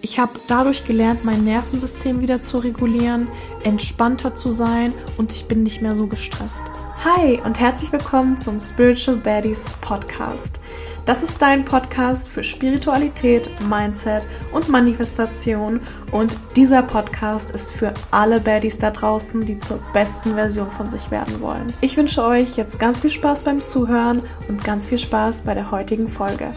Ich 0.00 0.20
habe 0.20 0.38
dadurch 0.46 0.86
gelernt, 0.86 1.24
mein 1.24 1.42
Nervensystem 1.42 2.20
wieder 2.20 2.42
zu 2.42 2.58
regulieren, 2.58 3.26
entspannter 3.64 4.34
zu 4.34 4.52
sein 4.52 4.92
und 5.16 5.32
ich 5.32 5.46
bin 5.46 5.64
nicht 5.64 5.82
mehr 5.82 5.94
so 5.94 6.06
gestresst. 6.06 6.60
Hi 7.04 7.40
und 7.44 7.58
herzlich 7.58 7.90
willkommen 7.90 8.38
zum 8.38 8.60
Spiritual 8.60 9.16
Baddies 9.16 9.68
Podcast. 9.80 10.60
Das 11.04 11.24
ist 11.24 11.42
dein 11.42 11.64
Podcast 11.64 12.28
für 12.28 12.44
Spiritualität, 12.44 13.50
Mindset 13.68 14.24
und 14.52 14.68
Manifestation. 14.68 15.80
Und 16.12 16.36
dieser 16.54 16.82
Podcast 16.82 17.50
ist 17.50 17.72
für 17.72 17.94
alle 18.10 18.40
Baddies 18.40 18.78
da 18.78 18.90
draußen, 18.90 19.44
die 19.46 19.58
zur 19.58 19.80
besten 19.92 20.34
Version 20.34 20.70
von 20.70 20.90
sich 20.90 21.10
werden 21.10 21.40
wollen. 21.40 21.72
Ich 21.80 21.96
wünsche 21.96 22.22
euch 22.24 22.56
jetzt 22.56 22.78
ganz 22.78 23.00
viel 23.00 23.10
Spaß 23.10 23.44
beim 23.44 23.64
Zuhören 23.64 24.22
und 24.48 24.62
ganz 24.62 24.86
viel 24.86 24.98
Spaß 24.98 25.42
bei 25.42 25.54
der 25.54 25.70
heutigen 25.70 26.08
Folge. 26.08 26.52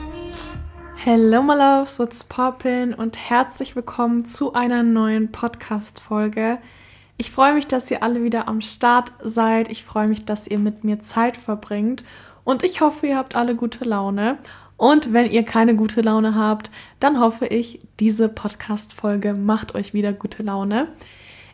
Hello 1.03 1.41
my 1.41 1.55
loves, 1.55 1.97
what's 1.97 2.23
poppin 2.23 2.93
und 2.93 3.17
herzlich 3.17 3.75
willkommen 3.75 4.27
zu 4.27 4.53
einer 4.53 4.83
neuen 4.83 5.31
Podcast 5.31 5.99
Folge. 5.99 6.59
Ich 7.17 7.31
freue 7.31 7.55
mich, 7.55 7.65
dass 7.65 7.89
ihr 7.89 8.03
alle 8.03 8.21
wieder 8.21 8.47
am 8.47 8.61
Start 8.61 9.11
seid. 9.19 9.71
Ich 9.71 9.83
freue 9.83 10.07
mich, 10.07 10.25
dass 10.25 10.45
ihr 10.45 10.59
mit 10.59 10.83
mir 10.83 10.99
Zeit 10.99 11.37
verbringt 11.37 12.03
und 12.43 12.61
ich 12.61 12.81
hoffe, 12.81 13.07
ihr 13.07 13.17
habt 13.17 13.35
alle 13.35 13.55
gute 13.55 13.83
Laune. 13.83 14.37
Und 14.77 15.11
wenn 15.11 15.31
ihr 15.31 15.41
keine 15.41 15.75
gute 15.75 16.01
Laune 16.01 16.35
habt, 16.35 16.69
dann 16.99 17.19
hoffe 17.19 17.47
ich, 17.47 17.79
diese 17.99 18.29
Podcast 18.29 18.93
Folge 18.93 19.33
macht 19.33 19.73
euch 19.73 19.95
wieder 19.95 20.13
gute 20.13 20.43
Laune. 20.43 20.87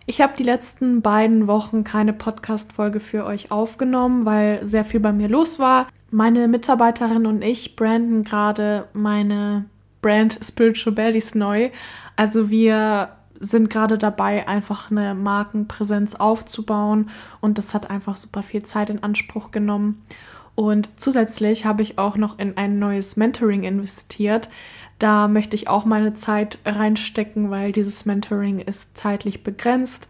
Ich 0.06 0.20
habe 0.20 0.34
die 0.38 0.44
letzten 0.44 1.02
beiden 1.02 1.48
Wochen 1.48 1.86
keine 1.86 2.12
Podcast-Folge 2.12 3.00
für 3.00 3.24
euch 3.24 3.50
aufgenommen, 3.50 4.26
weil 4.26 4.68
sehr 4.68 4.84
viel 4.84 5.00
bei 5.00 5.14
mir 5.14 5.30
los 5.30 5.58
war. 5.58 5.88
Meine 6.10 6.48
Mitarbeiterin 6.48 7.26
und 7.26 7.42
ich 7.42 7.76
branden 7.76 8.24
gerade 8.24 8.88
meine 8.94 9.66
Brand 10.02 10.40
Spiritual 10.42 10.96
Baddies 10.96 11.36
neu. 11.36 11.70
Also 12.16 12.50
wir 12.50 13.10
sind 13.40 13.70
gerade 13.70 13.98
dabei, 13.98 14.48
einfach 14.48 14.90
eine 14.90 15.14
Markenpräsenz 15.14 16.16
aufzubauen 16.16 17.10
und 17.42 17.58
das 17.58 17.74
hat 17.74 17.90
einfach 17.90 18.16
super 18.16 18.42
viel 18.42 18.64
Zeit 18.64 18.90
in 18.90 19.04
Anspruch 19.04 19.52
genommen. 19.52 20.04
Und 20.56 20.90
zusätzlich 20.98 21.66
habe 21.66 21.84
ich 21.84 22.00
auch 22.00 22.18
noch 22.18 22.40
in 22.40 22.58
ein 22.58 22.80
neues 22.80 23.16
Mentoring 23.16 23.64
investiert. 23.64 24.50
Da 24.98 25.28
möchte 25.28 25.56
ich 25.56 25.68
auch 25.68 25.86
meine 25.86 26.16
Zeit 26.16 26.58
reinstecken, 26.66 27.52
weil 27.52 27.72
dieses 27.72 28.06
Mentoring 28.06 28.60
ist 28.60 28.98
zeitlich 28.98 29.44
begrenzt 29.44 30.08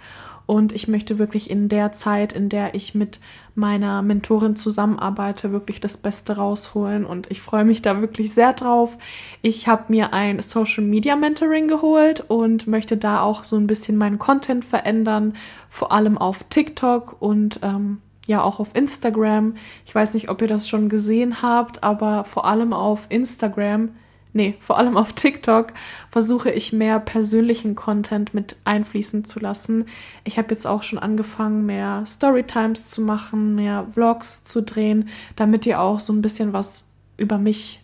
und 0.47 0.71
ich 0.71 0.87
möchte 0.87 1.19
wirklich 1.19 1.49
in 1.51 1.69
der 1.69 1.91
Zeit, 1.91 2.33
in 2.33 2.49
der 2.49 2.73
ich 2.73 2.95
mit 2.95 3.19
meiner 3.53 4.01
Mentorin 4.01 4.55
zusammenarbeite, 4.55 5.51
wirklich 5.51 5.81
das 5.81 5.97
Beste 5.97 6.37
rausholen 6.37 7.05
und 7.05 7.29
ich 7.29 7.41
freue 7.41 7.65
mich 7.65 7.81
da 7.81 7.99
wirklich 8.01 8.33
sehr 8.33 8.53
drauf. 8.53 8.97
Ich 9.41 9.67
habe 9.67 9.83
mir 9.89 10.13
ein 10.13 10.39
Social 10.39 10.85
Media 10.85 11.17
Mentoring 11.17 11.67
geholt 11.67 12.23
und 12.29 12.65
möchte 12.65 12.95
da 12.95 13.21
auch 13.21 13.43
so 13.43 13.57
ein 13.57 13.67
bisschen 13.67 13.97
meinen 13.97 14.19
Content 14.19 14.63
verändern, 14.63 15.35
vor 15.69 15.91
allem 15.91 16.17
auf 16.17 16.43
TikTok 16.49 17.17
und 17.19 17.59
ähm, 17.61 17.97
ja 18.25 18.41
auch 18.41 18.61
auf 18.61 18.73
Instagram. 18.73 19.55
Ich 19.85 19.93
weiß 19.93 20.13
nicht, 20.13 20.29
ob 20.29 20.41
ihr 20.41 20.47
das 20.47 20.69
schon 20.69 20.87
gesehen 20.87 21.41
habt, 21.41 21.83
aber 21.83 22.23
vor 22.23 22.45
allem 22.45 22.71
auf 22.71 23.07
Instagram 23.09 23.89
nee, 24.37 24.55
vor 24.59 24.77
allem 24.77 24.95
auf 24.95 25.13
TikTok 25.13 25.73
versuche 26.11 26.51
ich 26.51 26.71
mehr 26.71 26.99
persönlichen 26.99 27.75
Content 27.75 28.33
mit 28.33 28.55
einfließen 28.63 29.25
zu 29.25 29.39
lassen. 29.39 29.87
Ich 30.23 30.37
habe 30.37 30.51
jetzt 30.51 30.67
auch 30.67 30.83
schon 30.83 30.99
angefangen, 30.99 31.65
mehr 31.65 32.03
Storytimes 32.05 32.89
zu 32.89 33.01
machen, 33.01 33.55
mehr 33.55 33.87
Vlogs 33.91 34.45
zu 34.45 34.61
drehen, 34.61 35.09
damit 35.35 35.65
ihr 35.65 35.81
auch 35.81 35.99
so 35.99 36.13
ein 36.13 36.21
bisschen 36.21 36.53
was 36.53 36.91
über 37.17 37.39
mich 37.39 37.81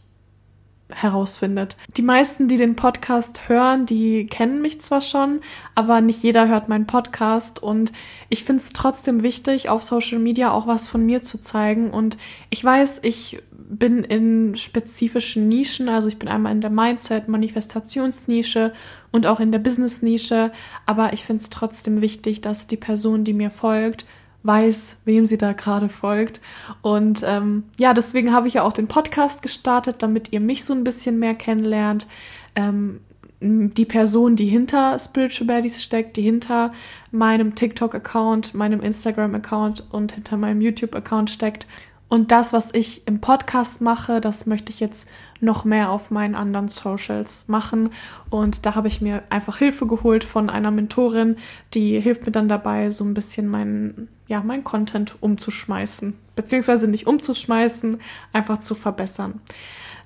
herausfindet. 0.91 1.77
Die 1.97 2.01
meisten, 2.01 2.47
die 2.47 2.57
den 2.57 2.75
Podcast 2.75 3.47
hören, 3.47 3.85
die 3.85 4.25
kennen 4.27 4.61
mich 4.61 4.81
zwar 4.81 5.01
schon, 5.01 5.41
aber 5.75 6.01
nicht 6.01 6.21
jeder 6.23 6.47
hört 6.47 6.69
meinen 6.69 6.87
Podcast 6.87 7.61
und 7.61 7.91
ich 8.29 8.43
finde 8.43 8.61
es 8.61 8.73
trotzdem 8.73 9.23
wichtig, 9.23 9.69
auf 9.69 9.81
Social 9.81 10.19
Media 10.19 10.51
auch 10.51 10.67
was 10.67 10.89
von 10.89 11.05
mir 11.05 11.21
zu 11.21 11.39
zeigen 11.39 11.89
und 11.89 12.17
ich 12.49 12.63
weiß, 12.63 12.99
ich 13.03 13.41
bin 13.51 14.03
in 14.03 14.55
spezifischen 14.55 15.47
Nischen, 15.47 15.89
also 15.89 16.07
ich 16.07 16.19
bin 16.19 16.29
einmal 16.29 16.51
in 16.51 16.61
der 16.61 16.69
Mindset, 16.69 17.27
Manifestationsnische 17.27 18.73
und 19.11 19.25
auch 19.25 19.39
in 19.39 19.51
der 19.51 19.59
Business 19.59 20.01
Nische, 20.01 20.51
aber 20.85 21.13
ich 21.13 21.23
finde 21.23 21.41
es 21.41 21.49
trotzdem 21.49 22.01
wichtig, 22.01 22.41
dass 22.41 22.67
die 22.67 22.77
Person, 22.77 23.23
die 23.23 23.33
mir 23.33 23.51
folgt, 23.51 24.05
weiß, 24.43 25.01
wem 25.05 25.25
sie 25.25 25.37
da 25.37 25.53
gerade 25.53 25.89
folgt. 25.89 26.41
Und 26.81 27.23
ähm, 27.25 27.63
ja, 27.77 27.93
deswegen 27.93 28.33
habe 28.33 28.47
ich 28.47 28.55
ja 28.55 28.63
auch 28.63 28.73
den 28.73 28.87
Podcast 28.87 29.41
gestartet, 29.41 29.97
damit 29.99 30.31
ihr 30.31 30.39
mich 30.39 30.65
so 30.65 30.73
ein 30.73 30.83
bisschen 30.83 31.19
mehr 31.19 31.33
kennenlernt. 31.33 32.07
Ähm, 32.55 32.99
die 33.41 33.85
Person, 33.85 34.37
die 34.37 34.45
hinter 34.45 34.97
Spiritual 34.97 35.47
Baddies 35.47 35.83
steckt, 35.83 36.15
die 36.15 36.21
hinter 36.21 36.71
meinem 37.11 37.55
TikTok-Account, 37.55 38.53
meinem 38.53 38.79
Instagram-Account 38.79 39.87
und 39.91 40.13
hinter 40.13 40.37
meinem 40.37 40.61
YouTube-Account 40.61 41.29
steckt. 41.29 41.67
Und 42.07 42.31
das, 42.31 42.53
was 42.53 42.69
ich 42.73 43.07
im 43.07 43.21
Podcast 43.21 43.81
mache, 43.81 44.21
das 44.21 44.45
möchte 44.45 44.71
ich 44.71 44.79
jetzt 44.79 45.09
noch 45.41 45.65
mehr 45.65 45.89
auf 45.89 46.11
meinen 46.11 46.35
anderen 46.35 46.67
Socials 46.67 47.47
machen. 47.47 47.89
Und 48.29 48.65
da 48.65 48.75
habe 48.75 48.87
ich 48.87 49.01
mir 49.01 49.23
einfach 49.29 49.57
Hilfe 49.57 49.87
geholt 49.87 50.23
von 50.23 50.49
einer 50.49 50.69
Mentorin, 50.69 51.37
die 51.73 51.99
hilft 51.99 52.25
mir 52.25 52.31
dann 52.31 52.47
dabei, 52.47 52.91
so 52.91 53.03
ein 53.03 53.15
bisschen 53.15 53.47
meinen, 53.47 54.09
ja, 54.27 54.41
meinen 54.41 54.63
Content 54.63 55.15
umzuschmeißen. 55.19 56.15
Beziehungsweise 56.35 56.87
nicht 56.87 57.07
umzuschmeißen, 57.07 57.99
einfach 58.31 58.59
zu 58.59 58.75
verbessern. 58.75 59.41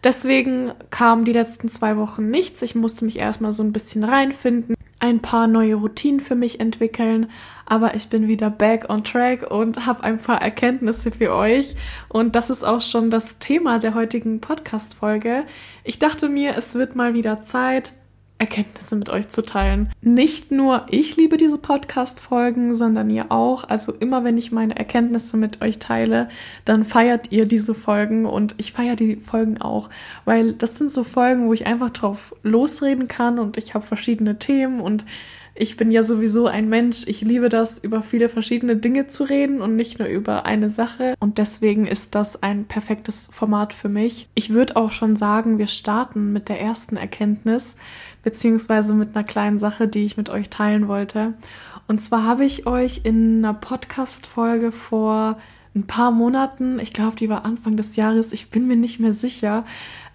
Deswegen 0.04 0.74
kam 0.90 1.26
die 1.26 1.34
letzten 1.34 1.70
zwei 1.70 1.98
Wochen 1.98 2.30
nichts. 2.30 2.62
Ich 2.62 2.76
musste 2.76 3.06
mich 3.06 3.18
erstmal 3.18 3.52
so 3.52 3.64
ein 3.64 3.74
bisschen 3.74 4.04
reinfinden 4.04 4.78
ein 5.00 5.22
paar 5.22 5.48
neue 5.48 5.76
Routinen 5.76 6.20
für 6.20 6.36
mich 6.36 6.60
entwickeln, 6.60 7.30
aber 7.66 7.96
ich 7.96 8.10
bin 8.10 8.28
wieder 8.28 8.50
back 8.50 8.90
on 8.90 9.04
track 9.04 9.50
und 9.50 9.86
habe 9.86 10.04
ein 10.04 10.18
paar 10.18 10.42
Erkenntnisse 10.42 11.12
für 11.12 11.34
euch 11.34 11.76
und 12.10 12.36
das 12.36 12.50
ist 12.50 12.64
auch 12.64 12.82
schon 12.82 13.12
das 13.12 13.38
Thema 13.38 13.80
der 13.80 13.94
heutigen 13.94 14.42
Podcast 14.42 14.96
Folge. 14.96 15.44
Ich 15.84 16.00
dachte 16.00 16.30
mir, 16.30 16.58
es 16.58 16.74
wird 16.76 16.96
mal 16.96 17.14
wieder 17.14 17.44
Zeit, 17.44 17.92
Erkenntnisse 18.40 18.96
mit 18.96 19.10
euch 19.10 19.30
zu 19.30 19.44
teilen. 19.44 19.92
Nicht 20.02 20.52
nur 20.52 20.86
ich 20.90 21.16
liebe 21.16 21.38
diese 21.38 21.58
Podcast-Folgen, 21.58 22.74
sondern 22.74 23.10
ihr 23.10 23.32
auch. 23.32 23.64
Also 23.64 23.94
immer 23.94 24.24
wenn 24.24 24.38
ich 24.38 24.52
meine 24.52 24.76
Erkenntnisse 24.76 25.38
mit 25.38 25.62
euch 25.62 25.80
teile, 25.80 26.30
dann 26.66 26.84
feiert 26.84 27.32
ihr 27.32 27.46
diese 27.46 27.74
Folgen 27.74 28.26
und 28.26 28.56
ich 28.58 28.72
feiere 28.72 28.96
die 28.96 29.16
Folgen 29.16 29.60
auch, 29.60 29.90
weil 30.26 30.54
das 30.54 30.78
sind 30.78 30.92
so 30.92 31.04
Folgen, 31.04 31.48
wo 31.48 31.54
ich 31.54 31.66
einfach 31.66 31.90
drauf 31.90 32.36
losreden 32.44 33.08
kann 33.08 33.40
und 33.40 33.58
ich 33.58 33.74
habe 33.74 33.86
verschiedene 33.86 34.38
Themen 34.38 34.80
und 34.80 35.06
ich 35.60 35.76
bin 35.76 35.90
ja 35.90 36.04
sowieso 36.04 36.46
ein 36.46 36.70
Mensch. 36.70 37.08
Ich 37.08 37.22
liebe 37.22 37.50
das, 37.50 37.80
über 37.80 38.04
viele 38.04 38.30
verschiedene 38.30 38.76
Dinge 38.76 39.08
zu 39.08 39.24
reden 39.24 39.60
und 39.60 39.76
nicht 39.76 39.98
nur 39.98 40.08
über 40.08 40.46
eine 40.46 40.70
Sache. 40.70 41.16
Und 41.20 41.40
deswegen 41.40 41.88
ist 41.88 42.14
das 42.14 42.44
ein 42.44 42.66
perfektes 42.66 43.30
Format 43.34 43.74
für 43.74 43.90
mich. 43.90 44.30
Ich 44.36 44.52
würde 44.52 44.76
auch 44.76 44.92
schon 44.92 45.16
sagen, 45.16 45.58
wir 45.58 45.66
starten 45.66 46.32
mit 46.32 46.50
der 46.50 46.62
ersten 46.62 46.96
Erkenntnis, 46.96 47.76
beziehungsweise 48.28 48.94
mit 48.94 49.16
einer 49.16 49.24
kleinen 49.24 49.58
Sache, 49.58 49.88
die 49.88 50.04
ich 50.04 50.18
mit 50.18 50.30
euch 50.30 50.50
teilen 50.50 50.90
wollte. 50.90 51.34
Und 51.88 52.04
zwar 52.04 52.24
habe 52.24 52.44
ich 52.44 52.68
euch 52.68 53.02
in 53.06 53.38
einer 53.38 53.54
Podcast-Folge 53.54 54.74
vor 54.74 55.38
ein 55.74 55.88
paar 55.88 56.12
Monaten, 56.12 56.80
ich 56.80 56.92
glaube, 56.92 57.16
die 57.16 57.30
war 57.30 57.46
Anfang 57.46 57.78
des 57.78 57.96
Jahres, 57.96 58.34
ich 58.34 58.50
bin 58.50 58.68
mir 58.68 58.76
nicht 58.76 59.00
mehr 59.00 59.14
sicher. 59.14 59.64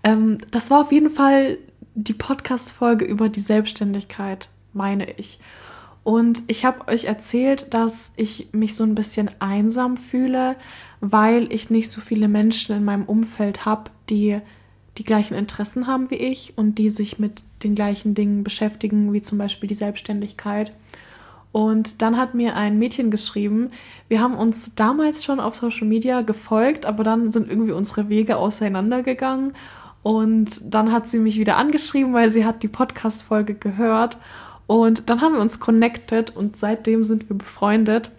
Ähm, 0.05 0.39
das 0.51 0.71
war 0.71 0.83
auf 0.83 0.93
jeden 0.93 1.09
Fall 1.09 1.57
die 1.95 2.13
Podcast-Folge 2.13 3.07
über 3.07 3.29
die 3.29 3.41
Selbstständigkeit 3.41 4.49
meine 4.73 5.11
ich. 5.19 5.39
Und 6.05 6.43
ich 6.49 6.65
habe 6.65 6.89
euch 6.89 7.05
erzählt, 7.05 7.73
dass 7.73 8.13
ich 8.17 8.49
mich 8.53 8.75
so 8.75 8.85
ein 8.85 8.95
bisschen 8.95 9.31
einsam 9.39 9.97
fühle, 9.97 10.57
weil 11.01 11.53
ich 11.53 11.71
nicht 11.71 11.91
so 11.91 12.01
viele 12.01 12.29
Menschen 12.29 12.77
in 12.77 12.85
meinem 12.85 13.05
Umfeld 13.05 13.65
habe, 13.65 13.91
die 14.11 14.41
die 14.99 15.05
gleichen 15.05 15.35
Interessen 15.35 15.87
haben 15.87 16.11
wie 16.11 16.17
ich 16.17 16.55
und 16.57 16.77
die 16.77 16.89
sich 16.89 17.19
mit 17.19 17.43
den 17.63 17.75
gleichen 17.75 18.15
Dingen 18.15 18.45
beschäftigen, 18.45 19.13
wie 19.13 19.23
zum 19.23 19.39
Beispiel 19.39 19.69
die 19.69 19.75
Selbstständigkeit. 19.75 20.73
Und 21.51 22.01
dann 22.01 22.17
hat 22.17 22.35
mir 22.35 22.57
ein 22.57 22.79
Mädchen 22.79 23.11
geschrieben, 23.11 23.69
wir 24.09 24.21
haben 24.21 24.35
uns 24.35 24.75
damals 24.75 25.25
schon 25.25 25.41
auf 25.41 25.55
Social 25.55 25.87
Media 25.87 26.23
gefolgt, 26.23 26.87
aber 26.87 27.05
dann 27.05 27.31
sind 27.31 27.49
irgendwie 27.49 27.73
unsere 27.73 28.09
Wege 28.09 28.37
auseinandergegangen. 28.37 29.55
Und 30.03 30.61
dann 30.65 30.91
hat 30.93 31.09
sie 31.09 31.19
mich 31.19 31.39
wieder 31.39 31.57
angeschrieben, 31.57 32.13
weil 32.13 32.31
sie 32.31 32.45
hat 32.45 32.63
die 32.63 32.69
Podcast-Folge 32.69 33.55
gehört 33.55 34.17
und 34.67 35.11
dann 35.11 35.21
haben 35.21 35.35
wir 35.35 35.41
uns 35.41 35.61
connected 35.61 36.35
und 36.35 36.57
seitdem 36.57 37.05
sind 37.05 37.29
wir 37.29 37.37
befreundet. 37.37 38.11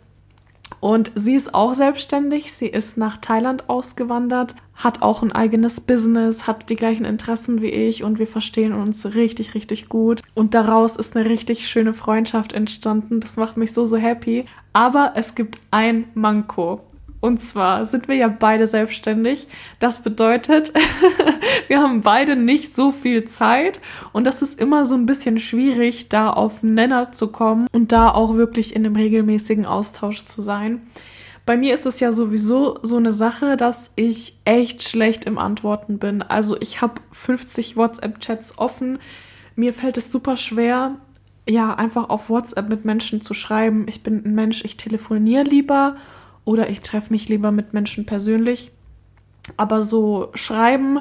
Und 0.80 1.12
sie 1.16 1.34
ist 1.34 1.54
auch 1.54 1.74
selbstständig. 1.74 2.54
Sie 2.54 2.68
ist 2.68 2.98
nach 2.98 3.18
Thailand 3.18 3.70
ausgewandert, 3.70 4.56
hat 4.76 5.02
auch 5.02 5.22
ein 5.22 5.32
eigenes 5.32 5.82
Business, 5.82 6.48
hat 6.48 6.70
die 6.70 6.76
gleichen 6.76 7.06
Interessen 7.06 7.62
wie 7.62 7.70
ich 7.70 8.04
und 8.04 8.20
wir 8.20 8.28
verstehen 8.28 8.74
uns 8.74 9.16
richtig, 9.16 9.56
richtig 9.56 9.88
gut. 9.88 10.22
Und 10.34 10.54
daraus 10.54 10.96
ist 10.96 11.16
eine 11.16 11.30
richtig 11.30 11.68
schöne 11.68 11.94
Freundschaft 11.94 12.54
entstanden. 12.54 13.20
Das 13.20 13.38
macht 13.38 13.58
mich 13.58 13.74
so, 13.74 13.86
so 13.86 13.98
happy. 13.98 14.46
Aber 14.74 15.14
es 15.16 15.36
gibt 15.36 15.60
ein 15.72 16.06
Manko. 16.16 16.82
Und 17.24 17.42
zwar 17.42 17.86
sind 17.86 18.10
wir 18.10 18.16
ja 18.16 18.28
beide 18.28 18.68
selbstständig. 18.68 19.48
Das 19.80 20.04
bedeutet, 20.04 20.74
wir 21.70 21.80
haben 21.80 22.02
beide 22.02 22.36
nicht 22.36 22.76
so 22.76 22.92
viel 22.92 23.24
Zeit 23.24 23.80
und 24.12 24.26
das 24.26 24.42
ist 24.42 24.60
immer 24.60 24.86
so 24.86 24.96
ein 24.96 25.06
bisschen 25.06 25.40
schwierig, 25.40 26.10
da 26.10 26.32
auf 26.32 26.64
Nenner 26.64 27.14
zu 27.14 27.32
kommen 27.32 27.68
und 27.72 27.94
da 27.94 28.10
auch 28.10 28.36
wirklich 28.36 28.76
in 28.76 28.86
einem 28.86 28.98
regelmäßigen 28.98 29.66
Austausch 29.66 30.26
zu 30.26 30.42
sein. 30.42 30.82
Bei 31.46 31.58
mir 31.58 31.74
ist 31.74 31.86
es 31.86 32.00
ja 32.00 32.12
sowieso 32.14 32.80
so 32.84 32.96
eine 32.98 33.12
Sache, 33.12 33.58
dass 33.58 33.92
ich 33.96 34.38
echt 34.46 34.84
schlecht 34.84 35.26
im 35.26 35.38
Antworten 35.38 35.98
bin. 35.98 36.22
Also 36.22 36.56
ich 36.62 36.82
habe 36.82 37.02
50 37.12 37.76
WhatsApp-Chats 37.76 38.58
offen. 38.58 39.00
Mir 39.56 39.74
fällt 39.74 39.98
es 39.98 40.12
super 40.12 40.38
schwer, 40.38 40.96
ja, 41.48 41.76
einfach 41.76 42.10
auf 42.10 42.30
WhatsApp 42.30 42.70
mit 42.70 42.86
Menschen 42.86 43.22
zu 43.22 43.34
schreiben. 43.34 43.86
Ich 43.90 44.04
bin 44.04 44.24
ein 44.26 44.36
Mensch, 44.36 44.64
ich 44.64 44.78
telefoniere 44.78 45.44
lieber 45.44 45.96
oder 46.46 46.70
ich 46.70 46.80
treffe 46.80 47.12
mich 47.12 47.28
lieber 47.28 47.52
mit 47.52 47.74
Menschen 47.74 48.06
persönlich. 48.06 48.72
Aber 49.58 49.84
so 49.84 50.30
schreiben 50.36 51.00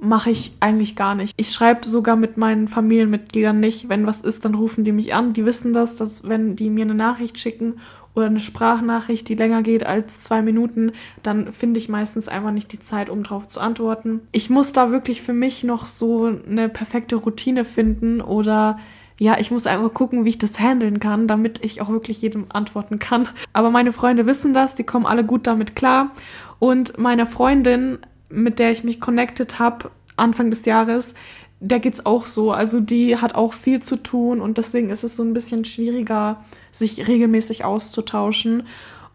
mache 0.00 0.30
ich 0.30 0.52
eigentlich 0.60 0.96
gar 0.96 1.14
nicht. 1.14 1.34
Ich 1.36 1.50
schreibe 1.50 1.86
sogar 1.86 2.16
mit 2.16 2.38
meinen 2.38 2.68
Familienmitgliedern 2.68 3.60
nicht. 3.60 3.88
Wenn 3.90 4.06
was 4.06 4.22
ist, 4.22 4.44
dann 4.46 4.54
rufen 4.54 4.84
die 4.84 4.92
mich 4.92 5.14
an. 5.14 5.34
Die 5.34 5.44
wissen 5.44 5.74
das, 5.74 5.96
dass 5.96 6.26
wenn 6.26 6.56
die 6.56 6.70
mir 6.70 6.84
eine 6.84 6.94
Nachricht 6.94 7.38
schicken 7.38 7.74
oder 8.14 8.26
eine 8.26 8.40
Sprachnachricht, 8.40 9.28
die 9.28 9.34
länger 9.34 9.62
geht 9.62 9.84
als 9.84 10.20
zwei 10.20 10.42
Minuten, 10.42 10.92
dann 11.22 11.52
finde 11.52 11.78
ich 11.78 11.88
meistens 11.88 12.28
einfach 12.28 12.52
nicht 12.52 12.72
die 12.72 12.80
Zeit, 12.80 13.10
um 13.10 13.22
darauf 13.22 13.48
zu 13.48 13.60
antworten. 13.60 14.20
Ich 14.32 14.50
muss 14.50 14.72
da 14.72 14.90
wirklich 14.90 15.22
für 15.22 15.32
mich 15.32 15.64
noch 15.64 15.86
so 15.86 16.26
eine 16.48 16.68
perfekte 16.68 17.16
Routine 17.16 17.64
finden 17.64 18.20
oder 18.20 18.78
ja, 19.18 19.38
ich 19.38 19.50
muss 19.50 19.66
einfach 19.66 19.94
gucken, 19.94 20.24
wie 20.24 20.30
ich 20.30 20.38
das 20.38 20.58
handeln 20.58 20.98
kann, 20.98 21.28
damit 21.28 21.64
ich 21.64 21.80
auch 21.80 21.88
wirklich 21.88 22.20
jedem 22.20 22.46
antworten 22.48 22.98
kann. 22.98 23.28
Aber 23.52 23.70
meine 23.70 23.92
Freunde 23.92 24.26
wissen 24.26 24.54
das, 24.54 24.74
die 24.74 24.84
kommen 24.84 25.06
alle 25.06 25.24
gut 25.24 25.46
damit 25.46 25.76
klar. 25.76 26.10
Und 26.58 26.98
meine 26.98 27.26
Freundin, 27.26 27.98
mit 28.28 28.58
der 28.58 28.72
ich 28.72 28.82
mich 28.82 29.00
connected 29.00 29.60
habe, 29.60 29.90
Anfang 30.16 30.50
des 30.50 30.64
Jahres, 30.64 31.14
der 31.60 31.80
geht's 31.80 32.04
auch 32.04 32.26
so. 32.26 32.52
Also 32.52 32.80
die 32.80 33.16
hat 33.16 33.34
auch 33.34 33.52
viel 33.52 33.82
zu 33.82 33.96
tun 33.96 34.40
und 34.40 34.58
deswegen 34.58 34.90
ist 34.90 35.04
es 35.04 35.16
so 35.16 35.22
ein 35.22 35.32
bisschen 35.32 35.64
schwieriger, 35.64 36.44
sich 36.70 37.06
regelmäßig 37.06 37.64
auszutauschen. 37.64 38.64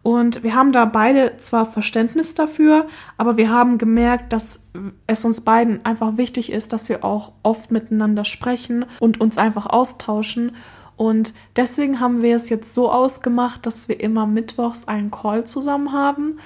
Und 0.02 0.42
wir 0.42 0.54
haben 0.54 0.72
da 0.72 0.86
beide 0.86 1.36
zwar 1.38 1.66
Verständnis 1.66 2.34
dafür, 2.34 2.86
aber 3.18 3.36
wir 3.36 3.50
haben 3.50 3.76
gemerkt, 3.76 4.32
dass 4.32 4.60
es 5.06 5.24
uns 5.26 5.42
beiden 5.42 5.84
einfach 5.84 6.16
wichtig 6.16 6.50
ist, 6.50 6.72
dass 6.72 6.88
wir 6.88 7.04
auch 7.04 7.32
oft 7.42 7.70
miteinander 7.70 8.24
sprechen 8.24 8.86
und 8.98 9.20
uns 9.20 9.36
einfach 9.36 9.66
austauschen. 9.66 10.56
Und 10.96 11.34
deswegen 11.56 12.00
haben 12.00 12.22
wir 12.22 12.36
es 12.36 12.48
jetzt 12.48 12.72
so 12.74 12.90
ausgemacht, 12.90 13.66
dass 13.66 13.88
wir 13.88 14.00
immer 14.00 14.26
mittwochs 14.26 14.88
einen 14.88 15.10
Call 15.10 15.44
zusammen 15.44 15.92
haben. 15.92 16.38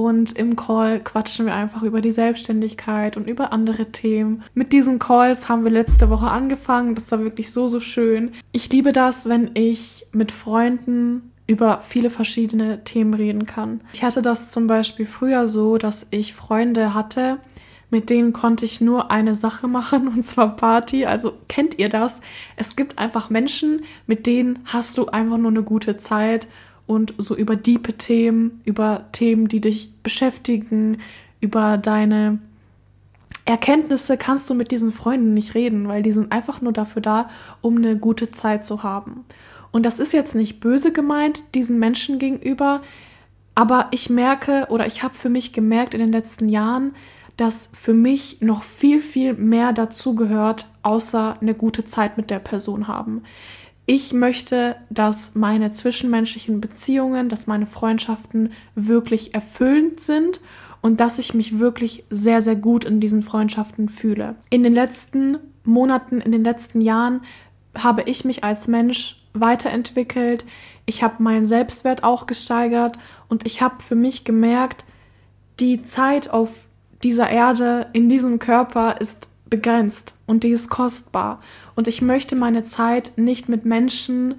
Und 0.00 0.32
im 0.38 0.56
Call 0.56 1.00
quatschen 1.00 1.44
wir 1.44 1.54
einfach 1.54 1.82
über 1.82 2.00
die 2.00 2.10
Selbstständigkeit 2.10 3.18
und 3.18 3.28
über 3.28 3.52
andere 3.52 3.92
Themen. 3.92 4.42
Mit 4.54 4.72
diesen 4.72 4.98
Calls 4.98 5.50
haben 5.50 5.62
wir 5.62 5.70
letzte 5.70 6.08
Woche 6.08 6.28
angefangen. 6.30 6.94
Das 6.94 7.12
war 7.12 7.20
wirklich 7.20 7.52
so, 7.52 7.68
so 7.68 7.80
schön. 7.80 8.32
Ich 8.50 8.72
liebe 8.72 8.94
das, 8.94 9.28
wenn 9.28 9.50
ich 9.52 10.06
mit 10.12 10.32
Freunden 10.32 11.32
über 11.46 11.82
viele 11.86 12.08
verschiedene 12.08 12.82
Themen 12.82 13.12
reden 13.12 13.44
kann. 13.44 13.82
Ich 13.92 14.02
hatte 14.02 14.22
das 14.22 14.50
zum 14.50 14.66
Beispiel 14.66 15.04
früher 15.04 15.46
so, 15.46 15.76
dass 15.76 16.06
ich 16.10 16.32
Freunde 16.32 16.94
hatte, 16.94 17.36
mit 17.90 18.08
denen 18.08 18.32
konnte 18.32 18.64
ich 18.64 18.80
nur 18.80 19.10
eine 19.10 19.34
Sache 19.34 19.68
machen, 19.68 20.08
und 20.08 20.24
zwar 20.24 20.56
Party. 20.56 21.04
Also 21.04 21.34
kennt 21.46 21.78
ihr 21.78 21.90
das? 21.90 22.22
Es 22.56 22.74
gibt 22.74 22.98
einfach 22.98 23.28
Menschen, 23.28 23.82
mit 24.06 24.26
denen 24.26 24.60
hast 24.64 24.96
du 24.96 25.08
einfach 25.08 25.36
nur 25.36 25.50
eine 25.50 25.62
gute 25.62 25.98
Zeit 25.98 26.46
und 26.90 27.14
so 27.18 27.36
über 27.36 27.54
diepe 27.54 27.92
Themen, 27.92 28.60
über 28.64 29.06
Themen, 29.12 29.46
die 29.46 29.60
dich 29.60 29.92
beschäftigen, 30.02 30.98
über 31.40 31.78
deine 31.78 32.40
Erkenntnisse 33.44 34.16
kannst 34.16 34.50
du 34.50 34.54
mit 34.54 34.72
diesen 34.72 34.90
Freunden 34.90 35.32
nicht 35.32 35.54
reden, 35.54 35.86
weil 35.86 36.02
die 36.02 36.10
sind 36.10 36.32
einfach 36.32 36.60
nur 36.60 36.72
dafür 36.72 37.00
da, 37.00 37.30
um 37.60 37.76
eine 37.76 37.96
gute 37.96 38.32
Zeit 38.32 38.64
zu 38.64 38.82
haben. 38.82 39.24
Und 39.70 39.84
das 39.84 40.00
ist 40.00 40.12
jetzt 40.12 40.34
nicht 40.34 40.58
böse 40.58 40.92
gemeint 40.92 41.44
diesen 41.54 41.78
Menschen 41.78 42.18
gegenüber, 42.18 42.82
aber 43.54 43.86
ich 43.92 44.10
merke 44.10 44.66
oder 44.68 44.84
ich 44.88 45.04
habe 45.04 45.14
für 45.14 45.28
mich 45.28 45.52
gemerkt 45.52 45.94
in 45.94 46.00
den 46.00 46.10
letzten 46.10 46.48
Jahren, 46.48 46.96
dass 47.36 47.70
für 47.72 47.94
mich 47.94 48.40
noch 48.40 48.64
viel, 48.64 48.98
viel 48.98 49.34
mehr 49.34 49.72
dazugehört, 49.72 50.66
außer 50.82 51.36
eine 51.40 51.54
gute 51.54 51.84
Zeit 51.84 52.16
mit 52.16 52.30
der 52.30 52.40
Person 52.40 52.88
haben. 52.88 53.22
Ich 53.86 54.12
möchte, 54.12 54.76
dass 54.88 55.34
meine 55.34 55.72
zwischenmenschlichen 55.72 56.60
Beziehungen, 56.60 57.28
dass 57.28 57.46
meine 57.46 57.66
Freundschaften 57.66 58.52
wirklich 58.74 59.34
erfüllend 59.34 60.00
sind 60.00 60.40
und 60.80 61.00
dass 61.00 61.18
ich 61.18 61.34
mich 61.34 61.58
wirklich 61.58 62.04
sehr, 62.10 62.40
sehr 62.40 62.56
gut 62.56 62.84
in 62.84 63.00
diesen 63.00 63.22
Freundschaften 63.22 63.88
fühle. 63.88 64.36
In 64.48 64.62
den 64.62 64.74
letzten 64.74 65.38
Monaten, 65.64 66.20
in 66.20 66.32
den 66.32 66.44
letzten 66.44 66.80
Jahren 66.80 67.22
habe 67.76 68.02
ich 68.02 68.24
mich 68.24 68.44
als 68.44 68.68
Mensch 68.68 69.22
weiterentwickelt, 69.32 70.44
ich 70.86 71.02
habe 71.02 71.22
meinen 71.22 71.46
Selbstwert 71.46 72.02
auch 72.02 72.26
gesteigert 72.26 72.98
und 73.28 73.46
ich 73.46 73.62
habe 73.62 73.82
für 73.82 73.94
mich 73.94 74.24
gemerkt, 74.24 74.84
die 75.60 75.82
Zeit 75.84 76.30
auf 76.30 76.66
dieser 77.02 77.30
Erde, 77.30 77.86
in 77.92 78.08
diesem 78.08 78.38
Körper 78.38 79.00
ist 79.00 79.29
begrenzt 79.50 80.14
und 80.26 80.44
die 80.44 80.50
ist 80.50 80.70
kostbar. 80.70 81.40
Und 81.74 81.88
ich 81.88 82.00
möchte 82.00 82.36
meine 82.36 82.64
Zeit 82.64 83.12
nicht 83.16 83.48
mit 83.48 83.64
Menschen 83.64 84.36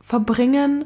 verbringen, 0.00 0.84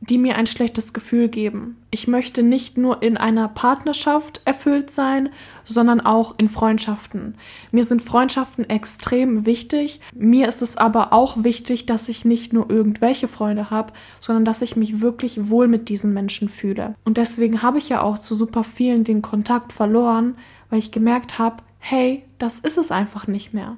die 0.00 0.18
mir 0.18 0.36
ein 0.36 0.46
schlechtes 0.46 0.92
Gefühl 0.92 1.28
geben. 1.28 1.78
Ich 1.90 2.06
möchte 2.06 2.42
nicht 2.42 2.76
nur 2.76 3.02
in 3.02 3.16
einer 3.16 3.48
Partnerschaft 3.48 4.40
erfüllt 4.44 4.90
sein, 4.90 5.30
sondern 5.64 6.00
auch 6.00 6.34
in 6.38 6.48
Freundschaften. 6.48 7.34
Mir 7.72 7.82
sind 7.84 8.02
Freundschaften 8.02 8.68
extrem 8.68 9.46
wichtig. 9.46 10.00
Mir 10.14 10.48
ist 10.48 10.60
es 10.60 10.76
aber 10.76 11.12
auch 11.12 11.42
wichtig, 11.44 11.86
dass 11.86 12.08
ich 12.08 12.24
nicht 12.24 12.52
nur 12.52 12.70
irgendwelche 12.70 13.26
Freunde 13.26 13.70
habe, 13.70 13.94
sondern 14.20 14.44
dass 14.44 14.62
ich 14.62 14.76
mich 14.76 15.00
wirklich 15.00 15.48
wohl 15.48 15.66
mit 15.66 15.88
diesen 15.88 16.12
Menschen 16.12 16.48
fühle. 16.48 16.94
Und 17.04 17.16
deswegen 17.16 17.62
habe 17.62 17.78
ich 17.78 17.88
ja 17.88 18.02
auch 18.02 18.18
zu 18.18 18.34
super 18.34 18.64
vielen 18.64 19.02
den 19.02 19.22
Kontakt 19.22 19.72
verloren, 19.72 20.36
weil 20.68 20.78
ich 20.78 20.92
gemerkt 20.92 21.38
habe, 21.38 21.62
hey, 21.88 22.24
das 22.38 22.58
ist 22.58 22.78
es 22.78 22.90
einfach 22.90 23.28
nicht 23.28 23.54
mehr. 23.54 23.76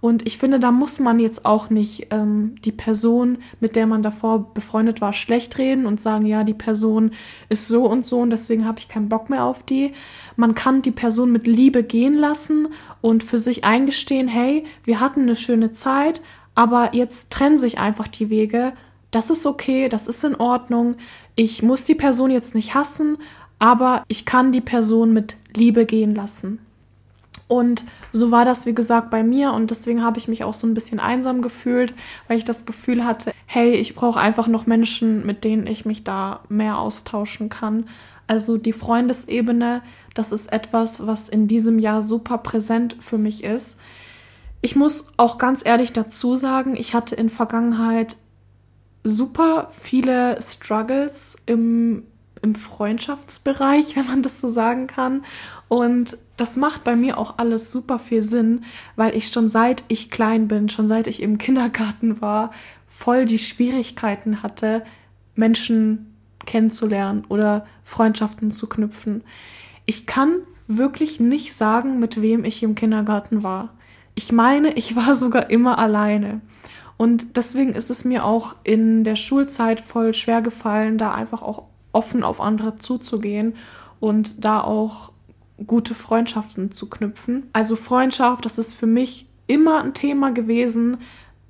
Und 0.00 0.26
ich 0.26 0.36
finde, 0.36 0.60
da 0.60 0.70
muss 0.70 1.00
man 1.00 1.18
jetzt 1.18 1.44
auch 1.46 1.70
nicht 1.70 2.08
ähm, 2.10 2.54
die 2.64 2.72
Person, 2.72 3.38
mit 3.58 3.74
der 3.74 3.86
man 3.86 4.02
davor 4.02 4.52
befreundet 4.52 5.00
war, 5.00 5.12
schlecht 5.12 5.56
reden 5.58 5.86
und 5.86 6.00
sagen, 6.00 6.26
ja, 6.26 6.44
die 6.44 6.54
Person 6.54 7.12
ist 7.48 7.66
so 7.66 7.86
und 7.86 8.04
so 8.06 8.20
und 8.20 8.30
deswegen 8.30 8.66
habe 8.66 8.78
ich 8.78 8.88
keinen 8.88 9.08
Bock 9.08 9.30
mehr 9.30 9.44
auf 9.44 9.62
die. 9.62 9.92
Man 10.36 10.54
kann 10.54 10.82
die 10.82 10.92
Person 10.92 11.32
mit 11.32 11.46
Liebe 11.46 11.82
gehen 11.82 12.14
lassen 12.14 12.68
und 13.00 13.24
für 13.24 13.38
sich 13.38 13.64
eingestehen, 13.64 14.28
hey, 14.28 14.64
wir 14.84 15.00
hatten 15.00 15.22
eine 15.22 15.34
schöne 15.34 15.72
Zeit, 15.72 16.20
aber 16.54 16.94
jetzt 16.94 17.30
trennen 17.30 17.58
sich 17.58 17.78
einfach 17.78 18.08
die 18.08 18.30
Wege. 18.30 18.74
Das 19.10 19.30
ist 19.30 19.46
okay, 19.46 19.88
das 19.88 20.06
ist 20.06 20.22
in 20.22 20.36
Ordnung. 20.36 20.96
Ich 21.34 21.62
muss 21.62 21.84
die 21.84 21.94
Person 21.94 22.30
jetzt 22.30 22.54
nicht 22.54 22.74
hassen, 22.74 23.16
aber 23.58 24.04
ich 24.06 24.26
kann 24.26 24.52
die 24.52 24.60
Person 24.60 25.12
mit 25.12 25.38
Liebe 25.56 25.86
gehen 25.86 26.14
lassen. 26.14 26.60
Und 27.48 27.84
so 28.12 28.30
war 28.30 28.44
das, 28.44 28.66
wie 28.66 28.74
gesagt, 28.74 29.10
bei 29.10 29.22
mir 29.22 29.52
und 29.52 29.70
deswegen 29.70 30.04
habe 30.04 30.18
ich 30.18 30.28
mich 30.28 30.44
auch 30.44 30.52
so 30.52 30.66
ein 30.66 30.74
bisschen 30.74 31.00
einsam 31.00 31.40
gefühlt, 31.40 31.94
weil 32.28 32.36
ich 32.36 32.44
das 32.44 32.66
Gefühl 32.66 33.04
hatte, 33.04 33.32
hey, 33.46 33.72
ich 33.72 33.94
brauche 33.94 34.20
einfach 34.20 34.46
noch 34.46 34.66
Menschen, 34.66 35.24
mit 35.24 35.44
denen 35.44 35.66
ich 35.66 35.86
mich 35.86 36.04
da 36.04 36.40
mehr 36.50 36.78
austauschen 36.78 37.48
kann. 37.48 37.88
Also 38.26 38.58
die 38.58 38.74
Freundesebene, 38.74 39.82
das 40.12 40.32
ist 40.32 40.52
etwas, 40.52 41.06
was 41.06 41.30
in 41.30 41.48
diesem 41.48 41.78
Jahr 41.78 42.02
super 42.02 42.36
präsent 42.38 42.96
für 43.00 43.16
mich 43.16 43.42
ist. 43.42 43.80
Ich 44.60 44.76
muss 44.76 45.14
auch 45.16 45.38
ganz 45.38 45.64
ehrlich 45.64 45.94
dazu 45.94 46.36
sagen, 46.36 46.76
ich 46.76 46.92
hatte 46.92 47.14
in 47.14 47.30
Vergangenheit 47.30 48.16
super 49.04 49.70
viele 49.70 50.40
Struggles 50.42 51.38
im, 51.46 52.02
im 52.42 52.54
Freundschaftsbereich, 52.54 53.96
wenn 53.96 54.06
man 54.06 54.22
das 54.22 54.40
so 54.40 54.48
sagen 54.48 54.86
kann. 54.86 55.24
Und 55.68 56.18
das 56.38 56.56
macht 56.56 56.84
bei 56.84 56.96
mir 56.96 57.18
auch 57.18 57.34
alles 57.36 57.70
super 57.70 57.98
viel 57.98 58.22
Sinn, 58.22 58.64
weil 58.96 59.14
ich 59.14 59.28
schon 59.28 59.48
seit 59.48 59.84
ich 59.88 60.10
klein 60.10 60.48
bin, 60.48 60.68
schon 60.68 60.88
seit 60.88 61.06
ich 61.06 61.20
im 61.20 61.36
Kindergarten 61.36 62.20
war, 62.20 62.52
voll 62.88 63.24
die 63.24 63.38
Schwierigkeiten 63.38 64.42
hatte, 64.42 64.84
Menschen 65.34 66.14
kennenzulernen 66.46 67.24
oder 67.28 67.66
Freundschaften 67.84 68.50
zu 68.50 68.68
knüpfen. 68.68 69.22
Ich 69.84 70.06
kann 70.06 70.36
wirklich 70.66 71.20
nicht 71.20 71.54
sagen, 71.54 71.98
mit 71.98 72.22
wem 72.22 72.44
ich 72.44 72.62
im 72.62 72.74
Kindergarten 72.74 73.42
war. 73.42 73.74
Ich 74.14 74.32
meine, 74.32 74.72
ich 74.74 74.96
war 74.96 75.14
sogar 75.14 75.50
immer 75.50 75.78
alleine. 75.78 76.40
Und 76.96 77.36
deswegen 77.36 77.72
ist 77.72 77.90
es 77.90 78.04
mir 78.04 78.24
auch 78.24 78.56
in 78.64 79.04
der 79.04 79.16
Schulzeit 79.16 79.80
voll 79.80 80.14
schwer 80.14 80.42
gefallen, 80.42 80.98
da 80.98 81.12
einfach 81.12 81.42
auch 81.42 81.64
offen 81.92 82.22
auf 82.24 82.40
andere 82.40 82.76
zuzugehen 82.76 83.54
und 84.00 84.44
da 84.44 84.60
auch 84.60 85.12
gute 85.66 85.94
Freundschaften 85.94 86.70
zu 86.70 86.88
knüpfen. 86.88 87.48
Also 87.52 87.76
Freundschaft, 87.76 88.44
das 88.44 88.58
ist 88.58 88.74
für 88.74 88.86
mich 88.86 89.26
immer 89.46 89.82
ein 89.82 89.94
Thema 89.94 90.30
gewesen, 90.30 90.98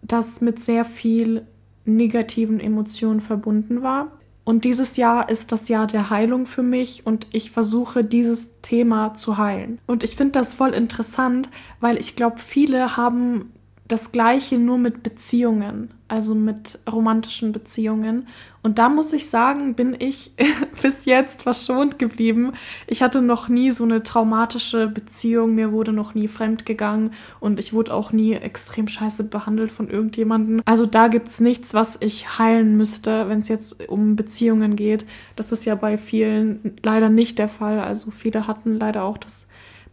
das 0.03 0.41
mit 0.41 0.63
sehr 0.63 0.85
viel 0.85 1.47
negativen 1.85 2.61
Emotionen 2.61 3.21
verbunden 3.21 3.83
war. 3.83 4.13
Und 4.45 4.65
dieses 4.65 4.97
Jahr 4.97 5.29
ist 5.29 5.53
das 5.53 5.69
Jahr 5.69 5.87
der 5.87 6.09
Heilung 6.09 6.47
für 6.47 6.63
mich 6.63 7.05
und 7.05 7.27
ich 7.33 7.51
versuche 7.51 8.03
dieses 8.03 8.63
Thema 8.63 9.13
zu 9.13 9.37
heilen. 9.37 9.79
Und 9.87 10.05
ich 10.05 10.17
finde 10.17 10.33
das 10.33 10.55
voll 10.55 10.71
interessant, 10.71 11.51
weil 11.81 11.99
ich 11.99 12.17
glaube, 12.17 12.39
viele 12.39 12.97
haben 12.97 13.53
das 13.89 14.13
gleiche 14.13 14.59
nur 14.59 14.77
mit 14.77 15.03
Beziehungen, 15.03 15.91
also 16.09 16.35
mit 16.35 16.79
romantischen 16.91 17.53
Beziehungen. 17.53 18.27
Und 18.63 18.79
da 18.79 18.91
muss 18.91 19.15
ich 19.15 19.31
sagen, 19.31 19.75
bin 19.75 19.97
ich 19.99 20.33
bis 20.83 21.07
jetzt 21.07 21.43
verschont 21.43 21.99
geblieben. 21.99 22.53
Ich 22.87 23.01
hatte 23.01 23.23
noch 23.23 23.49
nie 23.49 23.71
so 23.71 23.85
eine 23.85 24.03
traumatische 24.03 24.89
Beziehung, 24.89 25.55
mir 25.55 25.73
wurde 25.73 25.93
noch 25.93 26.15
nie 26.15 26.29
fremd 26.29 26.67
gegangen 26.67 27.13
und 27.41 27.59
ich 27.59 27.73
wurde 27.73 27.95
auch 27.95 28.13
nie 28.13 28.35
extrem 28.35 28.89
scheiße 28.89 29.25
behandelt 29.25 29.73
von 29.73 29.89
irgendjemandem. 29.89 30.61
Also 30.67 30.85
da 30.85 31.09
gibt's 31.09 31.41
nichts, 31.41 31.73
was 31.73 31.97
ich 32.01 32.39
heilen 32.39 32.77
müsste, 32.77 33.29
wenn 33.31 33.41
es 33.41 33.49
jetzt 33.49 33.89
um 33.89 34.17
Beziehungen 34.17 34.77
geht. 34.77 35.07
Das 35.35 35.51
ist 35.51 35.65
ja 35.65 35.77
bei 35.77 35.97
vielen 35.97 36.77
leider 36.83 37.09
nicht 37.09 37.39
der 37.39 37.49
Fall. 37.49 37.81
Also 37.81 38.11
viele 38.11 38.47
hatten 38.47 38.79
leider 38.79 39.05
auch 39.05 39.17
das 39.17 39.48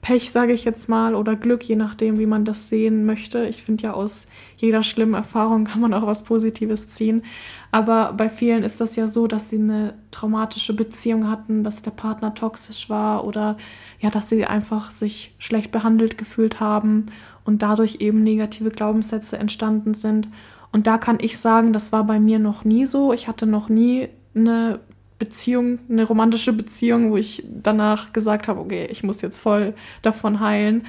Pech, 0.05 0.29
sage 0.29 0.53
ich 0.53 0.65
jetzt 0.65 0.87
mal, 0.87 1.15
oder 1.15 1.35
Glück, 1.35 1.63
je 1.63 1.75
nachdem, 1.75 2.19
wie 2.19 2.27
man 2.27 2.45
das 2.45 2.69
sehen 2.69 3.07
möchte. 3.07 3.47
Ich 3.47 3.63
finde 3.63 3.85
ja, 3.85 3.93
aus 3.93 4.27
jeder 4.55 4.83
schlimmen 4.83 5.15
Erfahrung 5.15 5.63
kann 5.63 5.81
man 5.81 5.95
auch 5.95 6.05
was 6.05 6.25
Positives 6.25 6.89
ziehen. 6.89 7.23
Aber 7.71 8.13
bei 8.13 8.29
vielen 8.29 8.61
ist 8.61 8.79
das 8.79 8.95
ja 8.95 9.07
so, 9.07 9.25
dass 9.25 9.49
sie 9.49 9.57
eine 9.57 9.95
traumatische 10.11 10.75
Beziehung 10.75 11.27
hatten, 11.27 11.63
dass 11.63 11.81
der 11.81 11.89
Partner 11.89 12.35
toxisch 12.35 12.87
war 12.87 13.25
oder 13.25 13.57
ja, 13.99 14.11
dass 14.11 14.29
sie 14.29 14.45
einfach 14.45 14.91
sich 14.91 15.33
schlecht 15.39 15.71
behandelt 15.71 16.19
gefühlt 16.19 16.59
haben 16.59 17.07
und 17.43 17.63
dadurch 17.63 17.95
eben 17.95 18.21
negative 18.21 18.69
Glaubenssätze 18.69 19.39
entstanden 19.39 19.95
sind. 19.95 20.27
Und 20.71 20.85
da 20.85 20.99
kann 20.99 21.17
ich 21.19 21.39
sagen, 21.39 21.73
das 21.73 21.91
war 21.91 22.03
bei 22.03 22.19
mir 22.19 22.37
noch 22.37 22.63
nie 22.63 22.85
so. 22.85 23.11
Ich 23.11 23.27
hatte 23.27 23.47
noch 23.47 23.69
nie 23.69 24.09
eine 24.35 24.81
Beziehung, 25.17 25.79
eine 25.89 26.03
romantische 26.03 26.53
Beziehung, 26.53 27.11
wo 27.11 27.17
ich 27.17 27.43
danach 27.47 28.13
gesagt 28.13 28.47
habe, 28.47 28.59
okay, 28.59 28.87
ich 28.91 29.03
muss 29.03 29.21
jetzt 29.21 29.37
voll 29.37 29.73
davon 30.01 30.39
heilen. 30.39 30.85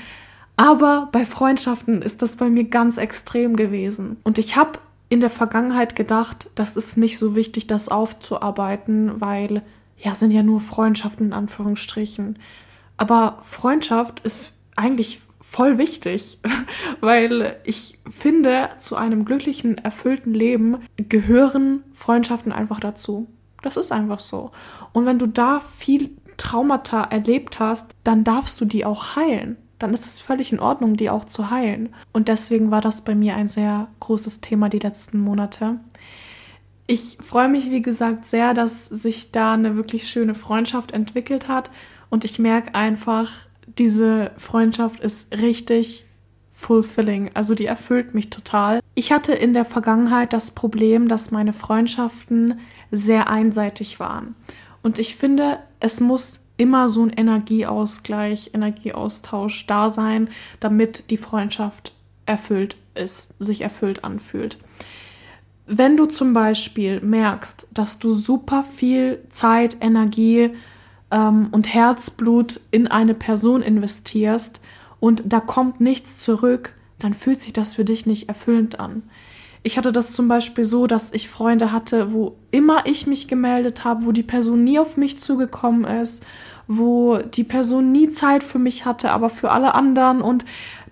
Aber 0.57 1.09
bei 1.13 1.25
Freundschaften 1.25 2.03
ist 2.03 2.23
das 2.23 2.37
bei 2.37 2.49
mir 2.49 2.65
ganz 2.65 2.97
extrem 2.97 3.57
gewesen. 3.57 4.17
Und 4.25 4.39
ich 4.39 4.57
habe 4.57 4.79
in 5.09 5.21
der 5.21 5.31
Vergangenheit 5.31 5.95
gedacht, 5.95 6.49
das 6.55 6.77
ist 6.77 6.97
nicht 6.97 7.19
so 7.19 7.37
wichtig, 7.37 7.67
das 7.67 7.89
aufzuarbeiten, 7.89 9.21
weil 9.21 9.63
ja, 9.99 10.15
sind 10.15 10.33
ja 10.33 10.43
nur 10.43 10.61
Freundschaften 10.61 11.27
in 11.27 11.33
Anführungsstrichen. 11.33 12.39
Aber 12.97 13.39
Freundschaft 13.43 14.21
ist 14.21 14.55
eigentlich 14.75 15.21
voll 15.41 15.79
wichtig, 15.79 16.39
weil 17.01 17.57
ich 17.65 17.99
finde, 18.11 18.71
zu 18.79 18.97
einem 18.97 19.25
glücklichen, 19.25 19.79
erfüllten 19.79 20.35
Leben 20.35 20.79
gehören 20.97 21.83
Freundschaften 21.93 22.53
einfach 22.53 22.81
dazu. 22.81 23.29
Das 23.67 23.77
ist 23.77 23.91
einfach 23.91 24.21
so. 24.21 24.53
Und 24.93 25.07
wenn 25.07 25.19
du 25.19 25.27
da 25.27 25.59
viel 25.59 26.17
Traumata 26.37 27.03
erlebt 27.03 27.59
hast, 27.59 27.97
dann 28.05 28.23
darfst 28.23 28.61
du 28.61 28.65
die 28.65 28.85
auch 28.85 29.17
heilen. 29.17 29.57
Dann 29.81 29.93
ist 29.93 30.07
es 30.07 30.21
völlig 30.21 30.53
in 30.53 30.61
Ordnung, 30.61 30.97
die 30.97 31.11
auch 31.11 31.25
zu 31.25 31.51
heilen. 31.51 31.93
Und 32.13 32.29
deswegen 32.29 32.71
war 32.71 32.81
das 32.81 33.01
bei 33.01 33.17
mir 33.17 33.35
ein 33.35 33.49
sehr 33.49 33.89
großes 33.99 34.41
Thema 34.41 34.69
die 34.69 34.79
letzten 34.79 35.19
Monate. 35.19 35.81
Ich 36.87 37.19
freue 37.21 37.49
mich, 37.49 37.73
wie 37.73 37.83
gesagt, 37.83 38.29
sehr, 38.29 38.55
dass 38.55 38.87
sich 38.87 39.33
da 39.33 39.55
eine 39.55 39.75
wirklich 39.75 40.09
schöne 40.09 40.37
Freundschaft 40.37 40.93
entwickelt 40.93 41.49
hat. 41.49 41.73
Und 42.09 42.25
ich 42.25 42.39
merke 42.39 42.77
einfach, 42.77 43.33
diese 43.79 44.31
Freundschaft 44.37 45.01
ist 45.01 45.37
richtig 45.37 46.05
fulfilling. 46.53 47.33
Also 47.35 47.57
die 47.57 47.67
erfüllt 47.67 48.15
mich 48.15 48.31
total. 48.31 48.79
Ich 48.99 49.13
hatte 49.13 49.35
in 49.35 49.53
der 49.53 49.67
Vergangenheit 49.67 50.33
das 50.33 50.53
Problem, 50.53 51.07
dass 51.07 51.31
meine 51.31 51.53
Freundschaften 51.53 52.61
sehr 52.91 53.29
einseitig 53.29 54.01
waren. 54.01 54.35
Und 54.83 54.99
ich 54.99 55.17
finde, 55.17 55.59
es 55.81 56.01
muss 56.01 56.47
immer 56.57 56.89
so 56.89 57.03
ein 57.03 57.11
Energieausgleich, 57.11 58.53
Energieaustausch 58.55 59.67
da 59.67 59.91
sein, 59.91 60.31
damit 60.61 61.11
die 61.11 61.19
Freundschaft 61.19 61.93
erfüllt 62.25 62.79
ist, 62.95 63.35
sich 63.39 63.61
erfüllt 63.61 64.03
anfühlt. 64.03 64.57
Wenn 65.67 65.99
du 65.99 66.07
zum 66.07 66.33
Beispiel 66.33 67.03
merkst, 67.03 67.69
dass 67.75 67.99
du 67.99 68.13
super 68.13 68.65
viel 68.65 69.23
Zeit, 69.29 69.77
Energie 69.83 70.53
ähm, 71.11 71.49
und 71.53 71.75
Herzblut 71.75 72.61
in 72.71 72.87
eine 72.87 73.13
Person 73.13 73.61
investierst 73.61 74.63
und 75.01 75.23
da 75.27 75.41
kommt 75.41 75.83
nichts 75.83 76.19
zurück, 76.19 76.73
dann 76.99 77.15
fühlt 77.15 77.41
sich 77.41 77.53
das 77.53 77.75
für 77.75 77.85
dich 77.85 78.07
nicht 78.07 78.29
erfüllend 78.29 78.81
an. 78.81 79.03
Ich 79.63 79.77
hatte 79.77 79.91
das 79.91 80.13
zum 80.13 80.29
Beispiel 80.29 80.63
so, 80.63 80.87
dass 80.87 81.13
ich 81.13 81.29
Freunde 81.29 81.73
hatte, 81.73 82.13
wo 82.13 82.37
immer 82.53 82.87
ich 82.87 83.09
mich 83.09 83.27
gemeldet 83.27 83.85
habe, 83.85 84.07
wo 84.07 84.13
die 84.13 84.23
Person 84.23 84.63
nie 84.63 84.79
auf 84.79 84.97
mich 84.97 85.19
zugekommen 85.19 85.85
ist, 85.85 86.25
wo 86.69 87.19
die 87.19 87.43
Person 87.43 87.91
nie 87.91 88.11
Zeit 88.11 88.45
für 88.45 88.61
mich 88.61 88.85
hatte, 88.85 89.11
aber 89.11 89.29
für 89.29 89.51
alle 89.51 89.75
anderen. 89.75 90.23
Und 90.23 90.45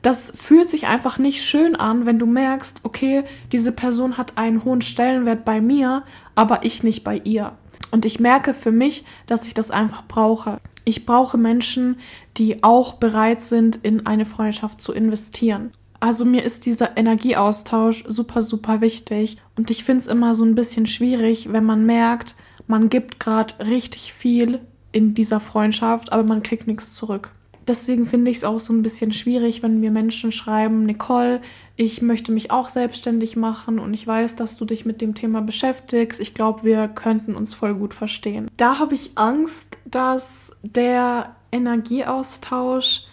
das 0.02 0.32
fühlt 0.34 0.70
sich 0.70 0.88
einfach 0.88 1.18
nicht 1.18 1.44
schön 1.44 1.76
an, 1.76 2.04
wenn 2.04 2.18
du 2.18 2.26
merkst, 2.26 2.80
okay, 2.82 3.23
diese 3.52 3.70
Person 3.70 4.18
hat 4.18 4.37
einen 4.37 4.64
hohen 4.64 4.80
Stellenwert 4.80 5.44
bei 5.44 5.61
mir, 5.61 6.02
aber 6.34 6.64
ich 6.64 6.82
nicht 6.82 7.04
bei 7.04 7.20
ihr. 7.23 7.52
Und 7.92 8.04
ich 8.04 8.18
merke 8.18 8.54
für 8.54 8.73
mich, 8.73 9.04
dass 9.28 9.46
ich 9.46 9.54
das 9.54 9.70
einfach 9.70 10.02
brauche. 10.08 10.61
Ich 10.84 11.06
brauche 11.06 11.38
Menschen, 11.38 12.00
die 12.37 12.64
auch 12.64 12.94
bereit 12.94 13.42
sind, 13.42 13.76
in 13.76 14.04
eine 14.04 14.26
Freundschaft 14.26 14.80
zu 14.80 14.92
investieren. 14.92 15.70
Also 16.04 16.26
mir 16.26 16.42
ist 16.44 16.66
dieser 16.66 16.99
Energieaustausch 16.99 18.04
super, 18.06 18.42
super 18.42 18.82
wichtig. 18.82 19.38
Und 19.56 19.70
ich 19.70 19.84
finde 19.84 20.02
es 20.02 20.06
immer 20.06 20.34
so 20.34 20.44
ein 20.44 20.54
bisschen 20.54 20.84
schwierig, 20.84 21.50
wenn 21.50 21.64
man 21.64 21.87
merkt, 21.87 22.34
man 22.66 22.90
gibt 22.90 23.18
gerade 23.18 23.54
richtig 23.66 24.12
viel 24.12 24.61
in 24.92 25.14
dieser 25.14 25.40
Freundschaft, 25.40 26.12
aber 26.12 26.23
man 26.23 26.42
kriegt 26.42 26.66
nichts 26.66 26.94
zurück. 26.94 27.30
Deswegen 27.66 28.04
finde 28.04 28.30
ich 28.30 28.37
es 28.37 28.44
auch 28.44 28.61
so 28.61 28.75
ein 28.75 28.82
bisschen 28.82 29.14
schwierig, 29.14 29.62
wenn 29.62 29.80
mir 29.80 29.90
Menschen 29.90 30.30
schreiben, 30.30 30.84
Nicole, 30.84 31.40
ich 31.76 32.02
möchte 32.02 32.32
mich 32.32 32.50
auch 32.50 32.68
selbstständig 32.68 33.37
machen 33.37 33.78
und 33.78 33.94
ich 33.94 34.06
weiß, 34.06 34.37
dass 34.37 34.58
du 34.58 34.66
dich 34.66 34.84
mit 34.84 35.00
dem 35.00 35.14
Thema 35.14 35.40
beschäftigst. 35.40 36.20
Ich 36.20 36.34
glaube, 36.34 36.64
wir 36.64 36.87
könnten 36.88 37.34
uns 37.34 37.54
voll 37.54 37.75
gut 37.76 37.94
verstehen. 37.94 38.50
Da 38.58 38.78
habe 38.78 38.94
ich 38.94 39.12
Angst, 39.14 39.78
dass 39.87 40.54
der 40.62 41.34
Energieaustausch 41.50 43.06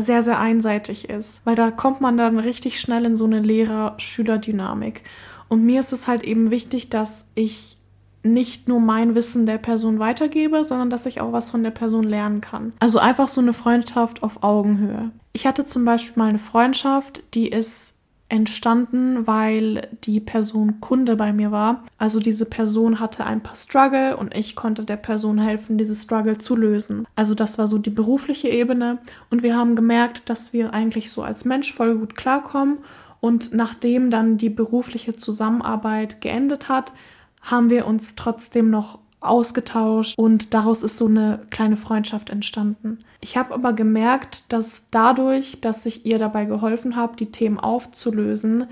sehr, 0.00 0.22
sehr 0.22 0.38
einseitig 0.38 1.08
ist, 1.08 1.40
weil 1.44 1.56
da 1.56 1.70
kommt 1.70 2.00
man 2.00 2.16
dann 2.16 2.38
richtig 2.38 2.80
schnell 2.80 3.04
in 3.04 3.16
so 3.16 3.24
eine 3.24 3.40
Lehrer-Schüler-Dynamik. 3.40 5.02
Und 5.48 5.64
mir 5.64 5.80
ist 5.80 5.92
es 5.92 6.08
halt 6.08 6.22
eben 6.22 6.50
wichtig, 6.50 6.88
dass 6.88 7.28
ich 7.34 7.76
nicht 8.22 8.68
nur 8.68 8.80
mein 8.80 9.14
Wissen 9.14 9.44
der 9.46 9.58
Person 9.58 9.98
weitergebe, 9.98 10.64
sondern 10.64 10.90
dass 10.90 11.06
ich 11.06 11.20
auch 11.20 11.32
was 11.32 11.50
von 11.50 11.62
der 11.62 11.70
Person 11.70 12.04
lernen 12.04 12.40
kann. 12.40 12.72
Also 12.80 12.98
einfach 12.98 13.28
so 13.28 13.40
eine 13.40 13.52
Freundschaft 13.52 14.22
auf 14.22 14.42
Augenhöhe. 14.42 15.10
Ich 15.32 15.46
hatte 15.46 15.66
zum 15.66 15.84
Beispiel 15.84 16.22
mal 16.22 16.30
eine 16.30 16.38
Freundschaft, 16.38 17.34
die 17.34 17.48
ist 17.48 17.93
entstanden, 18.34 19.28
weil 19.28 19.88
die 20.02 20.18
Person 20.18 20.80
Kunde 20.80 21.14
bei 21.14 21.32
mir 21.32 21.52
war. 21.52 21.84
Also 21.98 22.18
diese 22.18 22.46
Person 22.46 22.98
hatte 22.98 23.24
ein 23.24 23.42
paar 23.42 23.54
Struggle 23.54 24.16
und 24.16 24.34
ich 24.34 24.56
konnte 24.56 24.82
der 24.82 24.96
Person 24.96 25.38
helfen, 25.38 25.78
diese 25.78 25.94
Struggle 25.94 26.36
zu 26.36 26.56
lösen. 26.56 27.06
Also 27.14 27.36
das 27.36 27.58
war 27.58 27.68
so 27.68 27.78
die 27.78 27.90
berufliche 27.90 28.48
Ebene 28.48 28.98
und 29.30 29.44
wir 29.44 29.56
haben 29.56 29.76
gemerkt, 29.76 30.28
dass 30.28 30.52
wir 30.52 30.74
eigentlich 30.74 31.12
so 31.12 31.22
als 31.22 31.44
Mensch 31.44 31.72
voll 31.72 31.96
gut 31.96 32.16
klarkommen 32.16 32.78
und 33.20 33.54
nachdem 33.54 34.10
dann 34.10 34.36
die 34.36 34.50
berufliche 34.50 35.16
Zusammenarbeit 35.16 36.20
geendet 36.20 36.68
hat, 36.68 36.90
haben 37.40 37.70
wir 37.70 37.86
uns 37.86 38.16
trotzdem 38.16 38.68
noch 38.68 38.98
ausgetauscht 39.24 40.14
und 40.18 40.54
daraus 40.54 40.82
ist 40.82 40.98
so 40.98 41.06
eine 41.06 41.40
kleine 41.50 41.76
Freundschaft 41.76 42.30
entstanden. 42.30 42.98
Ich 43.20 43.36
habe 43.36 43.54
aber 43.54 43.72
gemerkt, 43.72 44.44
dass 44.48 44.88
dadurch, 44.90 45.60
dass 45.60 45.86
ich 45.86 46.06
ihr 46.06 46.18
dabei 46.18 46.44
geholfen 46.44 46.96
habe, 46.96 47.16
die 47.16 47.32
Themen 47.32 47.58
aufzulösen, 47.58 48.66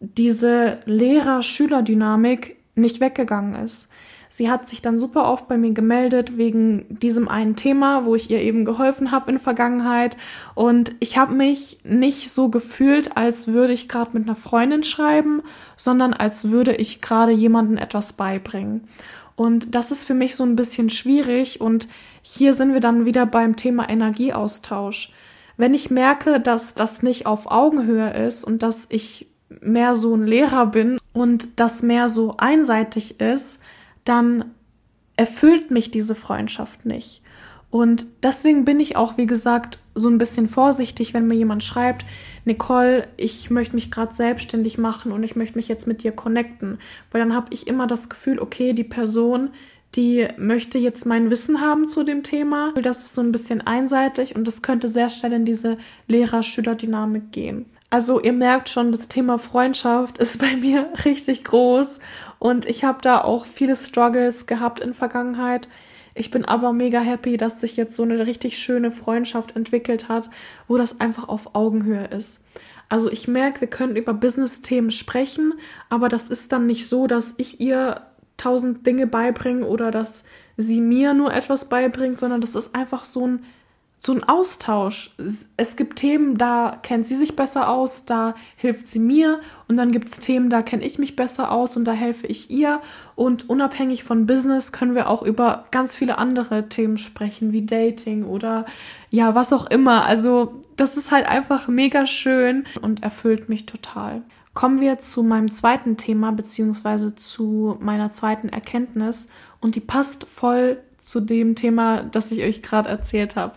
diese 0.00 0.78
Lehrer-Schüler-Dynamik 0.86 2.56
nicht 2.74 3.00
weggegangen 3.00 3.54
ist. 3.54 3.88
Sie 4.36 4.50
hat 4.50 4.68
sich 4.68 4.82
dann 4.82 4.98
super 4.98 5.30
oft 5.30 5.46
bei 5.46 5.56
mir 5.56 5.70
gemeldet 5.70 6.36
wegen 6.36 6.86
diesem 6.98 7.28
einen 7.28 7.54
Thema, 7.54 8.04
wo 8.04 8.16
ich 8.16 8.32
ihr 8.32 8.40
eben 8.40 8.64
geholfen 8.64 9.12
habe 9.12 9.30
in 9.30 9.38
Vergangenheit. 9.38 10.16
Und 10.56 10.90
ich 10.98 11.16
habe 11.16 11.32
mich 11.32 11.78
nicht 11.84 12.32
so 12.32 12.48
gefühlt, 12.48 13.16
als 13.16 13.46
würde 13.46 13.72
ich 13.72 13.88
gerade 13.88 14.10
mit 14.12 14.24
einer 14.24 14.34
Freundin 14.34 14.82
schreiben, 14.82 15.40
sondern 15.76 16.12
als 16.12 16.50
würde 16.50 16.74
ich 16.74 17.00
gerade 17.00 17.30
jemandem 17.30 17.76
etwas 17.76 18.14
beibringen. 18.14 18.88
Und 19.36 19.74
das 19.74 19.90
ist 19.90 20.04
für 20.04 20.14
mich 20.14 20.36
so 20.36 20.44
ein 20.44 20.56
bisschen 20.56 20.90
schwierig. 20.90 21.60
Und 21.60 21.88
hier 22.22 22.54
sind 22.54 22.72
wir 22.72 22.80
dann 22.80 23.04
wieder 23.04 23.26
beim 23.26 23.56
Thema 23.56 23.88
Energieaustausch. 23.88 25.12
Wenn 25.56 25.74
ich 25.74 25.90
merke, 25.90 26.40
dass 26.40 26.74
das 26.74 27.02
nicht 27.02 27.26
auf 27.26 27.50
Augenhöhe 27.50 28.12
ist 28.26 28.44
und 28.44 28.62
dass 28.62 28.86
ich 28.88 29.28
mehr 29.60 29.94
so 29.94 30.14
ein 30.14 30.26
Lehrer 30.26 30.66
bin 30.66 30.98
und 31.12 31.60
das 31.60 31.82
mehr 31.82 32.08
so 32.08 32.36
einseitig 32.38 33.20
ist, 33.20 33.60
dann 34.04 34.46
erfüllt 35.16 35.70
mich 35.70 35.90
diese 35.90 36.14
Freundschaft 36.14 36.86
nicht. 36.86 37.22
Und 37.70 38.06
deswegen 38.22 38.64
bin 38.64 38.78
ich 38.80 38.96
auch, 38.96 39.16
wie 39.16 39.26
gesagt, 39.26 39.78
so 39.94 40.08
ein 40.08 40.18
bisschen 40.18 40.48
vorsichtig, 40.48 41.14
wenn 41.14 41.26
mir 41.26 41.34
jemand 41.34 41.62
schreibt, 41.64 42.04
Nicole, 42.44 43.08
ich 43.16 43.50
möchte 43.50 43.74
mich 43.74 43.90
gerade 43.90 44.14
selbstständig 44.14 44.78
machen 44.78 45.12
und 45.12 45.22
ich 45.22 45.36
möchte 45.36 45.56
mich 45.56 45.68
jetzt 45.68 45.86
mit 45.86 46.02
dir 46.02 46.12
connecten. 46.12 46.78
Weil 47.10 47.20
dann 47.20 47.34
habe 47.34 47.52
ich 47.54 47.66
immer 47.66 47.86
das 47.86 48.08
Gefühl, 48.08 48.38
okay, 48.38 48.72
die 48.72 48.84
Person, 48.84 49.50
die 49.96 50.28
möchte 50.36 50.78
jetzt 50.78 51.06
mein 51.06 51.30
Wissen 51.30 51.60
haben 51.60 51.88
zu 51.88 52.02
dem 52.02 52.22
Thema. 52.22 52.72
Das 52.82 53.04
ist 53.04 53.14
so 53.14 53.22
ein 53.22 53.32
bisschen 53.32 53.60
einseitig 53.60 54.34
und 54.36 54.46
das 54.46 54.62
könnte 54.62 54.88
sehr 54.88 55.10
schnell 55.10 55.32
in 55.32 55.44
diese 55.44 55.78
Lehrer-Schüler-Dynamik 56.08 57.32
gehen. 57.32 57.66
Also 57.90 58.20
ihr 58.20 58.32
merkt 58.32 58.68
schon, 58.68 58.90
das 58.90 59.06
Thema 59.06 59.38
Freundschaft 59.38 60.18
ist 60.18 60.40
bei 60.40 60.56
mir 60.56 60.88
richtig 61.04 61.44
groß 61.44 62.00
und 62.44 62.66
ich 62.66 62.84
habe 62.84 62.98
da 63.00 63.22
auch 63.22 63.46
viele 63.46 63.74
Struggles 63.74 64.46
gehabt 64.46 64.80
in 64.80 64.92
Vergangenheit. 64.92 65.66
Ich 66.14 66.30
bin 66.30 66.44
aber 66.44 66.74
mega 66.74 67.00
happy, 67.00 67.38
dass 67.38 67.62
sich 67.62 67.78
jetzt 67.78 67.96
so 67.96 68.02
eine 68.02 68.26
richtig 68.26 68.58
schöne 68.58 68.92
Freundschaft 68.92 69.56
entwickelt 69.56 70.10
hat, 70.10 70.28
wo 70.68 70.76
das 70.76 71.00
einfach 71.00 71.26
auf 71.26 71.54
Augenhöhe 71.54 72.04
ist. 72.08 72.44
Also 72.90 73.10
ich 73.10 73.28
merke, 73.28 73.62
wir 73.62 73.68
können 73.68 73.96
über 73.96 74.12
Business-Themen 74.12 74.90
sprechen, 74.90 75.54
aber 75.88 76.10
das 76.10 76.28
ist 76.28 76.52
dann 76.52 76.66
nicht 76.66 76.86
so, 76.86 77.06
dass 77.06 77.32
ich 77.38 77.60
ihr 77.60 78.02
tausend 78.36 78.86
Dinge 78.86 79.06
beibringe 79.06 79.64
oder 79.66 79.90
dass 79.90 80.24
sie 80.58 80.82
mir 80.82 81.14
nur 81.14 81.32
etwas 81.32 81.70
beibringt, 81.70 82.18
sondern 82.18 82.42
das 82.42 82.56
ist 82.56 82.74
einfach 82.74 83.04
so 83.04 83.26
ein 83.26 83.44
so 84.04 84.12
ein 84.12 84.24
Austausch. 84.24 85.14
Es 85.56 85.76
gibt 85.76 85.96
Themen, 85.96 86.36
da 86.36 86.78
kennt 86.82 87.08
sie 87.08 87.16
sich 87.16 87.36
besser 87.36 87.70
aus, 87.70 88.04
da 88.04 88.34
hilft 88.56 88.88
sie 88.88 88.98
mir 88.98 89.40
und 89.66 89.78
dann 89.78 89.92
gibt 89.92 90.08
es 90.08 90.18
Themen, 90.18 90.50
da 90.50 90.60
kenne 90.60 90.84
ich 90.84 90.98
mich 90.98 91.16
besser 91.16 91.50
aus 91.50 91.76
und 91.76 91.84
da 91.86 91.92
helfe 91.92 92.26
ich 92.26 92.50
ihr 92.50 92.82
und 93.14 93.48
unabhängig 93.48 94.04
von 94.04 94.26
Business 94.26 94.72
können 94.72 94.94
wir 94.94 95.08
auch 95.08 95.22
über 95.22 95.64
ganz 95.70 95.96
viele 95.96 96.18
andere 96.18 96.68
Themen 96.68 96.98
sprechen, 96.98 97.52
wie 97.52 97.64
Dating 97.64 98.24
oder 98.24 98.66
ja, 99.08 99.34
was 99.34 99.52
auch 99.54 99.66
immer. 99.66 100.04
Also 100.04 100.60
das 100.76 100.98
ist 100.98 101.10
halt 101.10 101.26
einfach 101.26 101.68
mega 101.68 102.06
schön 102.06 102.66
und 102.82 103.02
erfüllt 103.02 103.48
mich 103.48 103.64
total. 103.64 104.22
Kommen 104.52 104.80
wir 104.80 105.00
zu 105.00 105.22
meinem 105.22 105.50
zweiten 105.50 105.96
Thema 105.96 106.30
beziehungsweise 106.30 107.14
zu 107.14 107.76
meiner 107.80 108.10
zweiten 108.10 108.50
Erkenntnis 108.50 109.28
und 109.60 109.76
die 109.76 109.80
passt 109.80 110.24
voll 110.24 110.78
zu 111.00 111.20
dem 111.20 111.54
Thema, 111.54 112.02
das 112.02 112.32
ich 112.32 112.42
euch 112.42 112.62
gerade 112.62 112.88
erzählt 112.88 113.36
habe. 113.36 113.54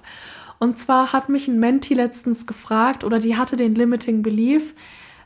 Und 0.59 0.79
zwar 0.79 1.13
hat 1.13 1.29
mich 1.29 1.47
ein 1.47 1.59
Menti 1.59 1.93
letztens 1.93 2.47
gefragt 2.47 3.03
oder 3.03 3.19
die 3.19 3.37
hatte 3.37 3.55
den 3.55 3.75
Limiting 3.75 4.21
Belief, 4.23 4.73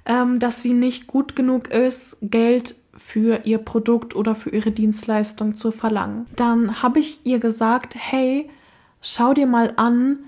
ähm, 0.05 0.39
dass 0.39 0.61
sie 0.61 0.73
nicht 0.73 1.07
gut 1.07 1.35
genug 1.35 1.69
ist, 1.69 2.17
Geld 2.21 2.75
für 2.95 3.45
ihr 3.45 3.57
Produkt 3.57 4.15
oder 4.15 4.35
für 4.35 4.49
ihre 4.49 4.71
Dienstleistung 4.71 5.55
zu 5.55 5.71
verlangen. 5.71 6.25
Dann 6.35 6.81
habe 6.81 6.99
ich 6.99 7.25
ihr 7.25 7.39
gesagt, 7.39 7.95
hey, 7.97 8.49
schau 9.01 9.33
dir 9.33 9.47
mal 9.47 9.73
an, 9.77 10.19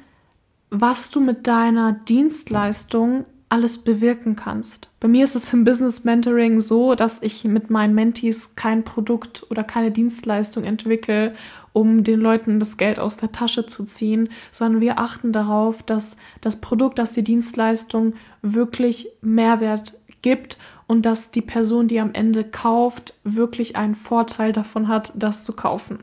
was 0.69 1.11
du 1.11 1.19
mit 1.19 1.45
deiner 1.45 1.91
Dienstleistung 1.91 3.25
alles 3.49 3.83
bewirken 3.83 4.35
kannst. 4.35 4.89
Bei 4.99 5.07
mir 5.07 5.23
ist 5.23 5.35
es 5.35 5.53
im 5.53 5.63
Business 5.63 6.05
Mentoring 6.05 6.59
so, 6.59 6.95
dass 6.95 7.21
ich 7.21 7.43
mit 7.43 7.69
meinen 7.69 7.93
Mentees 7.93 8.55
kein 8.55 8.83
Produkt 8.83 9.45
oder 9.51 9.63
keine 9.63 9.91
Dienstleistung 9.91 10.63
entwickle, 10.63 11.35
um 11.73 12.03
den 12.03 12.19
Leuten 12.19 12.59
das 12.59 12.77
Geld 12.77 12.99
aus 12.99 13.17
der 13.17 13.31
Tasche 13.31 13.65
zu 13.65 13.83
ziehen, 13.83 14.29
sondern 14.51 14.81
wir 14.81 14.99
achten 14.99 15.33
darauf, 15.33 15.83
dass 15.83 16.17
das 16.41 16.61
Produkt, 16.61 16.99
dass 16.99 17.11
die 17.11 17.23
Dienstleistung 17.23 18.13
wirklich 18.41 19.09
Mehrwert 19.21 19.93
gibt 20.21 20.57
und 20.87 21.05
dass 21.05 21.31
die 21.31 21.41
Person, 21.41 21.87
die 21.87 21.99
am 21.99 22.13
Ende 22.13 22.43
kauft, 22.43 23.13
wirklich 23.23 23.75
einen 23.75 23.95
Vorteil 23.95 24.53
davon 24.53 24.87
hat, 24.87 25.11
das 25.15 25.43
zu 25.43 25.53
kaufen. 25.53 25.99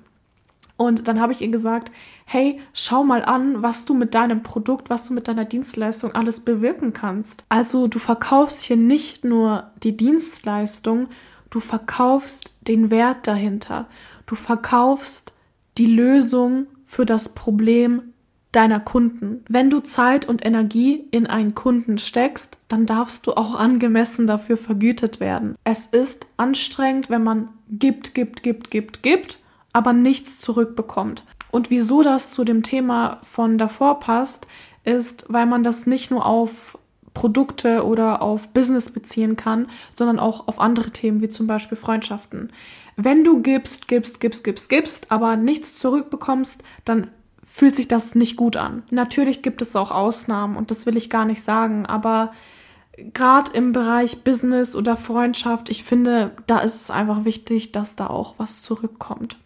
Und 0.76 1.08
dann 1.08 1.20
habe 1.20 1.32
ich 1.32 1.42
ihr 1.42 1.50
gesagt, 1.50 1.92
hey, 2.24 2.58
schau 2.72 3.04
mal 3.04 3.22
an, 3.22 3.62
was 3.62 3.84
du 3.84 3.92
mit 3.92 4.14
deinem 4.14 4.42
Produkt, 4.42 4.88
was 4.88 5.06
du 5.06 5.12
mit 5.12 5.28
deiner 5.28 5.44
Dienstleistung 5.44 6.14
alles 6.14 6.40
bewirken 6.40 6.94
kannst. 6.94 7.44
Also 7.50 7.86
du 7.86 7.98
verkaufst 7.98 8.62
hier 8.62 8.78
nicht 8.78 9.22
nur 9.22 9.70
die 9.82 9.94
Dienstleistung, 9.94 11.08
du 11.50 11.60
verkaufst 11.60 12.50
den 12.62 12.90
Wert 12.90 13.26
dahinter. 13.26 13.88
Du 14.24 14.36
verkaufst 14.36 15.34
die 15.80 15.86
Lösung 15.86 16.66
für 16.84 17.06
das 17.06 17.30
Problem 17.34 18.02
deiner 18.52 18.80
Kunden. 18.80 19.42
Wenn 19.48 19.70
du 19.70 19.80
Zeit 19.80 20.28
und 20.28 20.44
Energie 20.44 21.04
in 21.10 21.26
einen 21.26 21.54
Kunden 21.54 21.96
steckst, 21.96 22.58
dann 22.68 22.84
darfst 22.84 23.26
du 23.26 23.32
auch 23.32 23.54
angemessen 23.54 24.26
dafür 24.26 24.58
vergütet 24.58 25.20
werden. 25.20 25.54
Es 25.64 25.86
ist 25.86 26.26
anstrengend, 26.36 27.08
wenn 27.08 27.24
man 27.24 27.48
gibt, 27.70 28.14
gibt, 28.14 28.42
gibt, 28.42 28.70
gibt, 28.70 29.02
gibt 29.02 29.38
aber 29.72 29.94
nichts 29.94 30.38
zurückbekommt. 30.40 31.24
Und 31.50 31.70
wieso 31.70 32.02
das 32.02 32.32
zu 32.32 32.44
dem 32.44 32.62
Thema 32.62 33.20
von 33.22 33.56
davor 33.56 34.00
passt, 34.00 34.46
ist, 34.84 35.26
weil 35.28 35.46
man 35.46 35.62
das 35.62 35.86
nicht 35.86 36.10
nur 36.10 36.26
auf 36.26 36.76
Produkte 37.14 37.86
oder 37.86 38.20
auf 38.20 38.48
Business 38.48 38.90
beziehen 38.90 39.36
kann, 39.36 39.68
sondern 39.94 40.18
auch 40.18 40.46
auf 40.46 40.60
andere 40.60 40.90
Themen 40.90 41.22
wie 41.22 41.28
zum 41.28 41.46
Beispiel 41.46 41.78
Freundschaften. 41.78 42.50
Wenn 43.04 43.24
du 43.24 43.40
gibst, 43.40 43.88
gibst, 43.88 44.20
gibst, 44.20 44.44
gibst, 44.44 44.68
gibst, 44.68 45.10
aber 45.10 45.36
nichts 45.36 45.78
zurückbekommst, 45.78 46.62
dann 46.84 47.08
fühlt 47.46 47.74
sich 47.76 47.88
das 47.88 48.14
nicht 48.14 48.36
gut 48.36 48.56
an. 48.56 48.82
Natürlich 48.90 49.42
gibt 49.42 49.62
es 49.62 49.74
auch 49.74 49.90
Ausnahmen 49.90 50.56
und 50.56 50.70
das 50.70 50.86
will 50.86 50.96
ich 50.96 51.10
gar 51.10 51.24
nicht 51.24 51.42
sagen, 51.42 51.86
aber 51.86 52.32
gerade 53.14 53.52
im 53.52 53.72
Bereich 53.72 54.22
Business 54.22 54.76
oder 54.76 54.96
Freundschaft, 54.96 55.68
ich 55.68 55.84
finde, 55.84 56.32
da 56.46 56.58
ist 56.58 56.80
es 56.80 56.90
einfach 56.90 57.24
wichtig, 57.24 57.72
dass 57.72 57.96
da 57.96 58.06
auch 58.06 58.34
was 58.38 58.62
zurückkommt. 58.62 59.38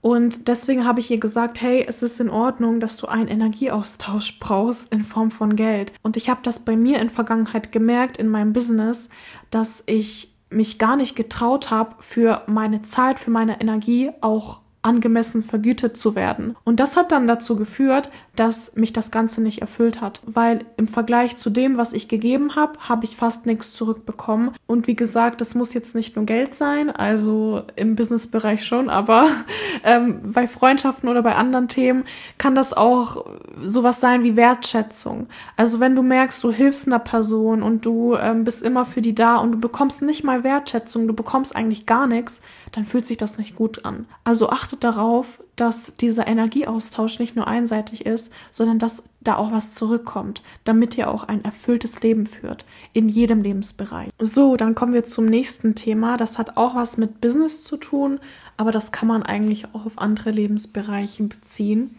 Und 0.00 0.46
deswegen 0.46 0.84
habe 0.84 1.00
ich 1.00 1.10
ihr 1.10 1.18
gesagt, 1.18 1.60
hey, 1.60 1.84
es 1.86 2.02
ist 2.02 2.20
in 2.20 2.30
Ordnung, 2.30 2.78
dass 2.78 2.96
du 2.96 3.08
einen 3.08 3.26
Energieaustausch 3.26 4.38
brauchst 4.38 4.92
in 4.92 5.02
Form 5.02 5.32
von 5.32 5.56
Geld. 5.56 5.92
Und 6.02 6.16
ich 6.16 6.30
habe 6.30 6.40
das 6.44 6.60
bei 6.60 6.76
mir 6.76 7.00
in 7.00 7.10
Vergangenheit 7.10 7.72
gemerkt 7.72 8.16
in 8.16 8.28
meinem 8.28 8.52
Business, 8.52 9.08
dass 9.50 9.82
ich 9.86 10.35
mich 10.48 10.78
gar 10.78 10.96
nicht 10.96 11.16
getraut 11.16 11.70
habe, 11.70 11.96
für 12.00 12.42
meine 12.46 12.82
Zeit, 12.82 13.18
für 13.18 13.30
meine 13.30 13.60
Energie 13.60 14.10
auch 14.20 14.60
angemessen 14.86 15.42
vergütet 15.42 15.96
zu 15.96 16.14
werden. 16.14 16.56
Und 16.64 16.78
das 16.78 16.96
hat 16.96 17.10
dann 17.10 17.26
dazu 17.26 17.56
geführt, 17.56 18.08
dass 18.36 18.76
mich 18.76 18.92
das 18.92 19.10
Ganze 19.10 19.42
nicht 19.42 19.60
erfüllt 19.60 20.00
hat, 20.00 20.20
weil 20.26 20.64
im 20.76 20.86
Vergleich 20.86 21.36
zu 21.36 21.50
dem, 21.50 21.76
was 21.76 21.92
ich 21.92 22.06
gegeben 22.06 22.54
habe, 22.54 22.78
habe 22.80 23.04
ich 23.04 23.16
fast 23.16 23.46
nichts 23.46 23.72
zurückbekommen. 23.72 24.50
Und 24.66 24.86
wie 24.86 24.94
gesagt, 24.94 25.40
das 25.40 25.54
muss 25.54 25.74
jetzt 25.74 25.94
nicht 25.94 26.14
nur 26.14 26.24
Geld 26.24 26.54
sein, 26.54 26.90
also 26.90 27.62
im 27.74 27.96
Businessbereich 27.96 28.64
schon, 28.64 28.88
aber 28.88 29.26
ähm, 29.84 30.20
bei 30.32 30.46
Freundschaften 30.46 31.08
oder 31.08 31.22
bei 31.22 31.34
anderen 31.34 31.68
Themen 31.68 32.04
kann 32.38 32.54
das 32.54 32.72
auch 32.72 33.26
sowas 33.64 34.00
sein 34.00 34.22
wie 34.22 34.36
Wertschätzung. 34.36 35.26
Also 35.56 35.80
wenn 35.80 35.96
du 35.96 36.02
merkst, 36.02 36.44
du 36.44 36.52
hilfst 36.52 36.86
einer 36.86 37.00
Person 37.00 37.62
und 37.62 37.84
du 37.84 38.14
ähm, 38.14 38.44
bist 38.44 38.62
immer 38.62 38.84
für 38.84 39.00
die 39.00 39.14
da 39.14 39.38
und 39.38 39.52
du 39.52 39.58
bekommst 39.58 40.02
nicht 40.02 40.22
mal 40.22 40.44
Wertschätzung, 40.44 41.08
du 41.08 41.14
bekommst 41.14 41.56
eigentlich 41.56 41.86
gar 41.86 42.06
nichts, 42.06 42.42
dann 42.72 42.84
fühlt 42.84 43.06
sich 43.06 43.16
das 43.16 43.38
nicht 43.38 43.56
gut 43.56 43.84
an. 43.84 44.06
Also 44.22 44.50
achtet 44.50 44.75
darauf, 44.84 45.42
dass 45.56 45.96
dieser 45.96 46.26
Energieaustausch 46.26 47.18
nicht 47.18 47.34
nur 47.34 47.46
einseitig 47.46 48.04
ist, 48.04 48.32
sondern 48.50 48.78
dass 48.78 49.02
da 49.20 49.36
auch 49.36 49.52
was 49.52 49.74
zurückkommt, 49.74 50.42
damit 50.64 50.96
ihr 50.98 51.10
auch 51.10 51.24
ein 51.24 51.44
erfülltes 51.44 52.02
Leben 52.02 52.26
führt, 52.26 52.64
in 52.92 53.08
jedem 53.08 53.42
Lebensbereich. 53.42 54.10
So, 54.20 54.56
dann 54.56 54.74
kommen 54.74 54.92
wir 54.92 55.04
zum 55.04 55.26
nächsten 55.26 55.74
Thema. 55.74 56.16
Das 56.16 56.38
hat 56.38 56.56
auch 56.56 56.74
was 56.74 56.98
mit 56.98 57.20
Business 57.20 57.64
zu 57.64 57.76
tun, 57.76 58.20
aber 58.56 58.72
das 58.72 58.92
kann 58.92 59.08
man 59.08 59.22
eigentlich 59.22 59.66
auch 59.74 59.86
auf 59.86 59.98
andere 59.98 60.30
Lebensbereiche 60.30 61.24
beziehen. 61.24 61.96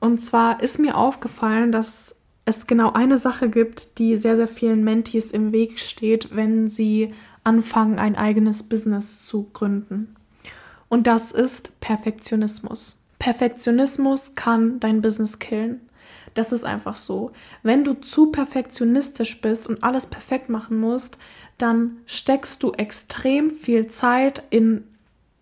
Und 0.00 0.20
zwar 0.20 0.62
ist 0.62 0.78
mir 0.78 0.96
aufgefallen, 0.96 1.72
dass 1.72 2.16
es 2.44 2.66
genau 2.66 2.92
eine 2.92 3.18
Sache 3.18 3.48
gibt, 3.48 3.98
die 3.98 4.16
sehr, 4.16 4.36
sehr 4.36 4.48
vielen 4.48 4.82
Mentees 4.82 5.30
im 5.30 5.52
Weg 5.52 5.78
steht, 5.78 6.34
wenn 6.34 6.68
sie 6.68 7.12
anfangen, 7.44 7.98
ein 7.98 8.16
eigenes 8.16 8.62
Business 8.62 9.26
zu 9.26 9.50
gründen. 9.52 10.14
Und 10.92 11.06
das 11.06 11.32
ist 11.32 11.80
Perfektionismus. 11.80 13.02
Perfektionismus 13.18 14.34
kann 14.34 14.78
dein 14.78 15.00
Business 15.00 15.38
killen. 15.38 15.80
Das 16.34 16.52
ist 16.52 16.64
einfach 16.64 16.96
so. 16.96 17.30
Wenn 17.62 17.82
du 17.82 17.94
zu 17.94 18.30
perfektionistisch 18.30 19.40
bist 19.40 19.66
und 19.66 19.82
alles 19.82 20.04
perfekt 20.04 20.50
machen 20.50 20.78
musst, 20.78 21.16
dann 21.56 21.96
steckst 22.04 22.62
du 22.62 22.72
extrem 22.72 23.52
viel 23.52 23.86
Zeit 23.86 24.42
in, 24.50 24.84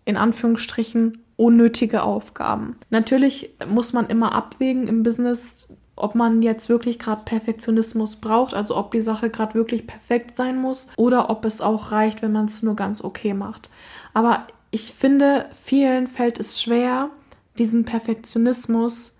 in 0.05 0.15
Anführungsstrichen, 0.15 1.17
unnötige 1.35 2.03
Aufgaben. 2.03 2.77
Natürlich 2.89 3.53
muss 3.67 3.91
man 3.91 4.07
immer 4.07 4.31
abwägen 4.31 4.87
im 4.87 5.03
Business, 5.03 5.67
ob 5.97 6.15
man 6.15 6.41
jetzt 6.41 6.69
wirklich 6.69 6.97
gerade 6.97 7.23
Perfektionismus 7.25 8.15
braucht, 8.15 8.53
also 8.53 8.77
ob 8.77 8.93
die 8.93 9.01
Sache 9.01 9.29
gerade 9.29 9.55
wirklich 9.55 9.85
perfekt 9.85 10.37
sein 10.37 10.61
muss 10.61 10.87
oder 10.95 11.29
ob 11.29 11.43
es 11.43 11.59
auch 11.59 11.91
reicht, 11.91 12.21
wenn 12.21 12.31
man 12.31 12.45
es 12.45 12.63
nur 12.63 12.77
ganz 12.77 13.03
okay 13.03 13.33
macht. 13.33 13.69
Aber 14.13 14.47
ich 14.71 14.93
finde, 14.93 15.49
vielen 15.63 16.07
fällt 16.07 16.39
es 16.39 16.61
schwer, 16.61 17.09
diesen 17.57 17.85
Perfektionismus 17.85 19.17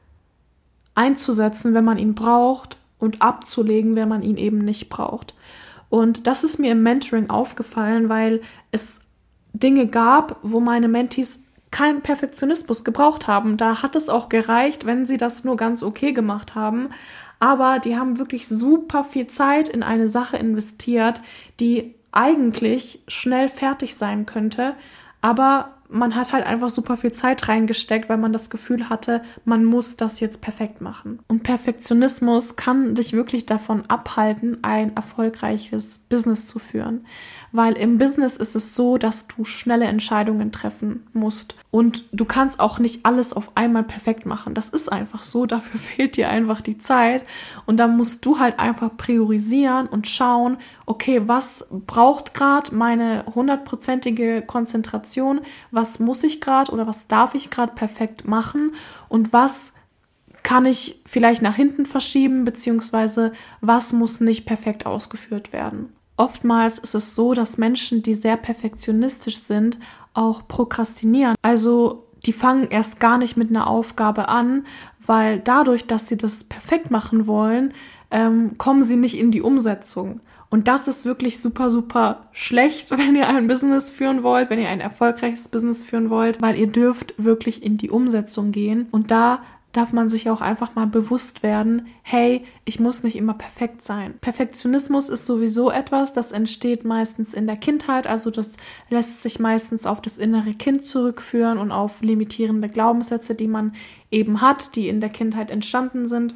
einzusetzen, 0.95 1.73
wenn 1.73 1.85
man 1.85 1.97
ihn 1.97 2.15
braucht 2.15 2.77
und 2.99 3.21
abzulegen, 3.21 3.95
wenn 3.95 4.07
man 4.07 4.23
ihn 4.23 4.37
eben 4.37 4.59
nicht 4.59 4.89
braucht. 4.89 5.33
Und 5.89 6.25
das 6.25 6.43
ist 6.45 6.57
mir 6.57 6.71
im 6.71 6.83
Mentoring 6.83 7.29
aufgefallen, 7.29 8.07
weil 8.07 8.41
es 8.71 9.01
Dinge 9.53 9.87
gab, 9.87 10.37
wo 10.41 10.61
meine 10.61 10.87
Mentees 10.87 11.43
keinen 11.69 12.01
Perfektionismus 12.01 12.83
gebraucht 12.83 13.27
haben. 13.27 13.57
Da 13.57 13.81
hat 13.81 13.95
es 13.95 14.09
auch 14.09 14.29
gereicht, 14.29 14.85
wenn 14.85 15.05
sie 15.05 15.17
das 15.17 15.43
nur 15.43 15.57
ganz 15.57 15.83
okay 15.83 16.13
gemacht 16.13 16.55
haben. 16.55 16.89
aber 17.41 17.79
die 17.79 17.97
haben 17.97 18.19
wirklich 18.19 18.47
super 18.47 19.03
viel 19.03 19.25
Zeit 19.25 19.67
in 19.67 19.81
eine 19.81 20.07
Sache 20.07 20.37
investiert, 20.37 21.21
die 21.59 21.95
eigentlich 22.11 23.01
schnell 23.07 23.49
fertig 23.49 23.95
sein 23.95 24.27
könnte, 24.27 24.75
aber 25.21 25.71
man 25.91 26.15
hat 26.15 26.31
halt 26.31 26.45
einfach 26.45 26.69
super 26.69 26.95
viel 26.95 27.11
Zeit 27.11 27.49
reingesteckt, 27.49 28.07
weil 28.07 28.17
man 28.17 28.31
das 28.31 28.49
Gefühl 28.49 28.89
hatte, 28.89 29.21
man 29.43 29.65
muss 29.65 29.97
das 29.97 30.21
jetzt 30.21 30.41
perfekt 30.41 30.79
machen. 30.79 31.19
Und 31.27 31.43
Perfektionismus 31.43 32.55
kann 32.55 32.95
dich 32.95 33.11
wirklich 33.11 33.45
davon 33.45 33.83
abhalten, 33.89 34.59
ein 34.61 34.95
erfolgreiches 34.95 35.99
Business 35.99 36.47
zu 36.47 36.59
führen 36.59 37.05
weil 37.51 37.73
im 37.73 37.97
Business 37.97 38.37
ist 38.37 38.55
es 38.55 38.75
so, 38.75 38.97
dass 38.97 39.27
du 39.27 39.43
schnelle 39.45 39.85
Entscheidungen 39.85 40.51
treffen 40.51 41.07
musst. 41.13 41.55
Und 41.69 42.03
du 42.11 42.25
kannst 42.25 42.59
auch 42.59 42.79
nicht 42.79 43.05
alles 43.05 43.33
auf 43.33 43.51
einmal 43.55 43.83
perfekt 43.83 44.25
machen. 44.25 44.53
Das 44.53 44.69
ist 44.69 44.91
einfach 44.91 45.23
so, 45.23 45.45
dafür 45.45 45.79
fehlt 45.79 46.17
dir 46.17 46.29
einfach 46.29 46.61
die 46.61 46.77
Zeit. 46.77 47.25
Und 47.65 47.79
dann 47.79 47.97
musst 47.97 48.25
du 48.25 48.39
halt 48.39 48.59
einfach 48.59 48.95
priorisieren 48.95 49.87
und 49.87 50.07
schauen, 50.07 50.57
okay, 50.85 51.21
was 51.25 51.67
braucht 51.71 52.33
gerade 52.33 52.73
meine 52.75 53.25
hundertprozentige 53.33 54.41
Konzentration, 54.41 55.41
was 55.71 55.99
muss 55.99 56.23
ich 56.23 56.41
gerade 56.41 56.71
oder 56.71 56.87
was 56.87 57.07
darf 57.07 57.35
ich 57.35 57.49
gerade 57.49 57.73
perfekt 57.73 58.27
machen? 58.27 58.73
Und 59.09 59.33
was 59.33 59.73
kann 60.43 60.65
ich 60.65 61.01
vielleicht 61.05 61.41
nach 61.41 61.55
hinten 61.55 61.85
verschieben, 61.85 62.45
beziehungsweise 62.45 63.31
was 63.61 63.93
muss 63.93 64.21
nicht 64.21 64.45
perfekt 64.45 64.85
ausgeführt 64.85 65.53
werden. 65.53 65.93
Oftmals 66.21 66.77
ist 66.77 66.93
es 66.93 67.15
so, 67.15 67.33
dass 67.33 67.57
Menschen, 67.57 68.03
die 68.03 68.13
sehr 68.13 68.37
perfektionistisch 68.37 69.37
sind, 69.37 69.79
auch 70.13 70.47
prokrastinieren. 70.47 71.33
Also 71.41 72.05
die 72.27 72.31
fangen 72.31 72.67
erst 72.69 72.99
gar 72.99 73.17
nicht 73.17 73.37
mit 73.37 73.49
einer 73.49 73.65
Aufgabe 73.65 74.29
an, 74.29 74.67
weil 75.03 75.39
dadurch, 75.39 75.87
dass 75.87 76.07
sie 76.07 76.17
das 76.17 76.43
perfekt 76.43 76.91
machen 76.91 77.25
wollen, 77.25 77.73
ähm, 78.11 78.55
kommen 78.59 78.83
sie 78.83 78.97
nicht 78.97 79.17
in 79.17 79.31
die 79.31 79.41
Umsetzung. 79.41 80.19
Und 80.51 80.67
das 80.67 80.87
ist 80.87 81.05
wirklich 81.05 81.41
super, 81.41 81.71
super 81.71 82.27
schlecht, 82.33 82.91
wenn 82.95 83.15
ihr 83.15 83.27
ein 83.27 83.47
Business 83.47 83.89
führen 83.89 84.21
wollt, 84.21 84.51
wenn 84.51 84.59
ihr 84.59 84.69
ein 84.69 84.79
erfolgreiches 84.79 85.47
Business 85.47 85.83
führen 85.83 86.11
wollt, 86.11 86.39
weil 86.39 86.55
ihr 86.55 86.67
dürft 86.67 87.15
wirklich 87.17 87.63
in 87.63 87.77
die 87.77 87.89
Umsetzung 87.89 88.51
gehen. 88.51 88.89
Und 88.91 89.09
da 89.09 89.39
darf 89.71 89.93
man 89.93 90.09
sich 90.09 90.29
auch 90.29 90.41
einfach 90.41 90.75
mal 90.75 90.87
bewusst 90.87 91.43
werden, 91.43 91.87
hey, 92.01 92.43
ich 92.65 92.79
muss 92.79 93.03
nicht 93.03 93.15
immer 93.15 93.33
perfekt 93.33 93.81
sein. 93.81 94.15
Perfektionismus 94.19 95.09
ist 95.09 95.25
sowieso 95.25 95.71
etwas, 95.71 96.13
das 96.13 96.31
entsteht 96.31 96.83
meistens 96.83 97.33
in 97.33 97.47
der 97.47 97.57
Kindheit, 97.57 98.07
also 98.07 98.31
das 98.31 98.57
lässt 98.89 99.21
sich 99.21 99.39
meistens 99.39 99.85
auf 99.85 100.01
das 100.01 100.17
innere 100.17 100.53
Kind 100.53 100.85
zurückführen 100.85 101.57
und 101.57 101.71
auf 101.71 102.01
limitierende 102.01 102.69
Glaubenssätze, 102.69 103.35
die 103.35 103.47
man 103.47 103.73
eben 104.09 104.41
hat, 104.41 104.75
die 104.75 104.89
in 104.89 104.99
der 104.99 105.09
Kindheit 105.09 105.49
entstanden 105.51 106.07
sind. 106.07 106.35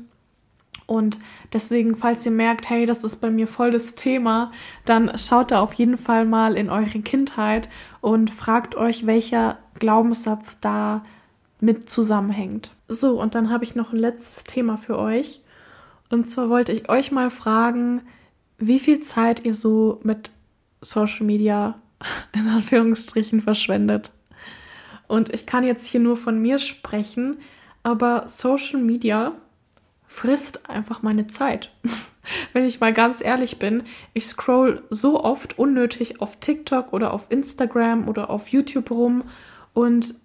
Und 0.87 1.17
deswegen, 1.51 1.95
falls 1.95 2.25
ihr 2.25 2.31
merkt, 2.31 2.69
hey, 2.69 2.85
das 2.85 3.03
ist 3.03 3.15
bei 3.17 3.31
mir 3.31 3.47
voll 3.47 3.71
das 3.71 3.95
Thema, 3.95 4.51
dann 4.85 5.17
schaut 5.17 5.51
da 5.51 5.61
auf 5.61 5.73
jeden 5.73 5.97
Fall 5.97 6.25
mal 6.25 6.55
in 6.55 6.69
eure 6.69 6.99
Kindheit 6.99 7.69
und 8.01 8.29
fragt 8.29 8.75
euch, 8.75 9.07
welcher 9.07 9.57
Glaubenssatz 9.79 10.59
da 10.61 11.01
mit 11.59 11.89
zusammenhängt. 11.89 12.74
So, 12.87 13.19
und 13.19 13.35
dann 13.35 13.51
habe 13.51 13.63
ich 13.63 13.75
noch 13.75 13.93
ein 13.93 13.99
letztes 13.99 14.43
Thema 14.43 14.77
für 14.77 14.97
euch. 14.97 15.41
Und 16.11 16.29
zwar 16.29 16.49
wollte 16.49 16.71
ich 16.71 16.89
euch 16.89 17.11
mal 17.11 17.29
fragen, 17.29 18.01
wie 18.57 18.79
viel 18.79 19.01
Zeit 19.01 19.45
ihr 19.45 19.53
so 19.53 19.99
mit 20.03 20.31
Social 20.81 21.25
Media 21.25 21.75
in 22.33 22.47
Anführungsstrichen 22.47 23.41
verschwendet. 23.41 24.11
Und 25.07 25.33
ich 25.33 25.45
kann 25.45 25.63
jetzt 25.63 25.87
hier 25.87 25.99
nur 25.99 26.17
von 26.17 26.41
mir 26.41 26.59
sprechen, 26.59 27.37
aber 27.83 28.27
Social 28.27 28.79
Media 28.79 29.33
frisst 30.07 30.69
einfach 30.69 31.01
meine 31.01 31.27
Zeit. 31.27 31.71
Wenn 32.53 32.65
ich 32.65 32.79
mal 32.79 32.93
ganz 32.93 33.21
ehrlich 33.23 33.59
bin, 33.59 33.83
ich 34.13 34.25
scroll 34.25 34.83
so 34.89 35.23
oft 35.23 35.59
unnötig 35.59 36.21
auf 36.21 36.37
TikTok 36.39 36.91
oder 36.91 37.13
auf 37.13 37.27
Instagram 37.29 38.07
oder 38.07 38.31
auf 38.31 38.47
YouTube 38.47 38.89
rum 38.89 39.25
und 39.73 40.15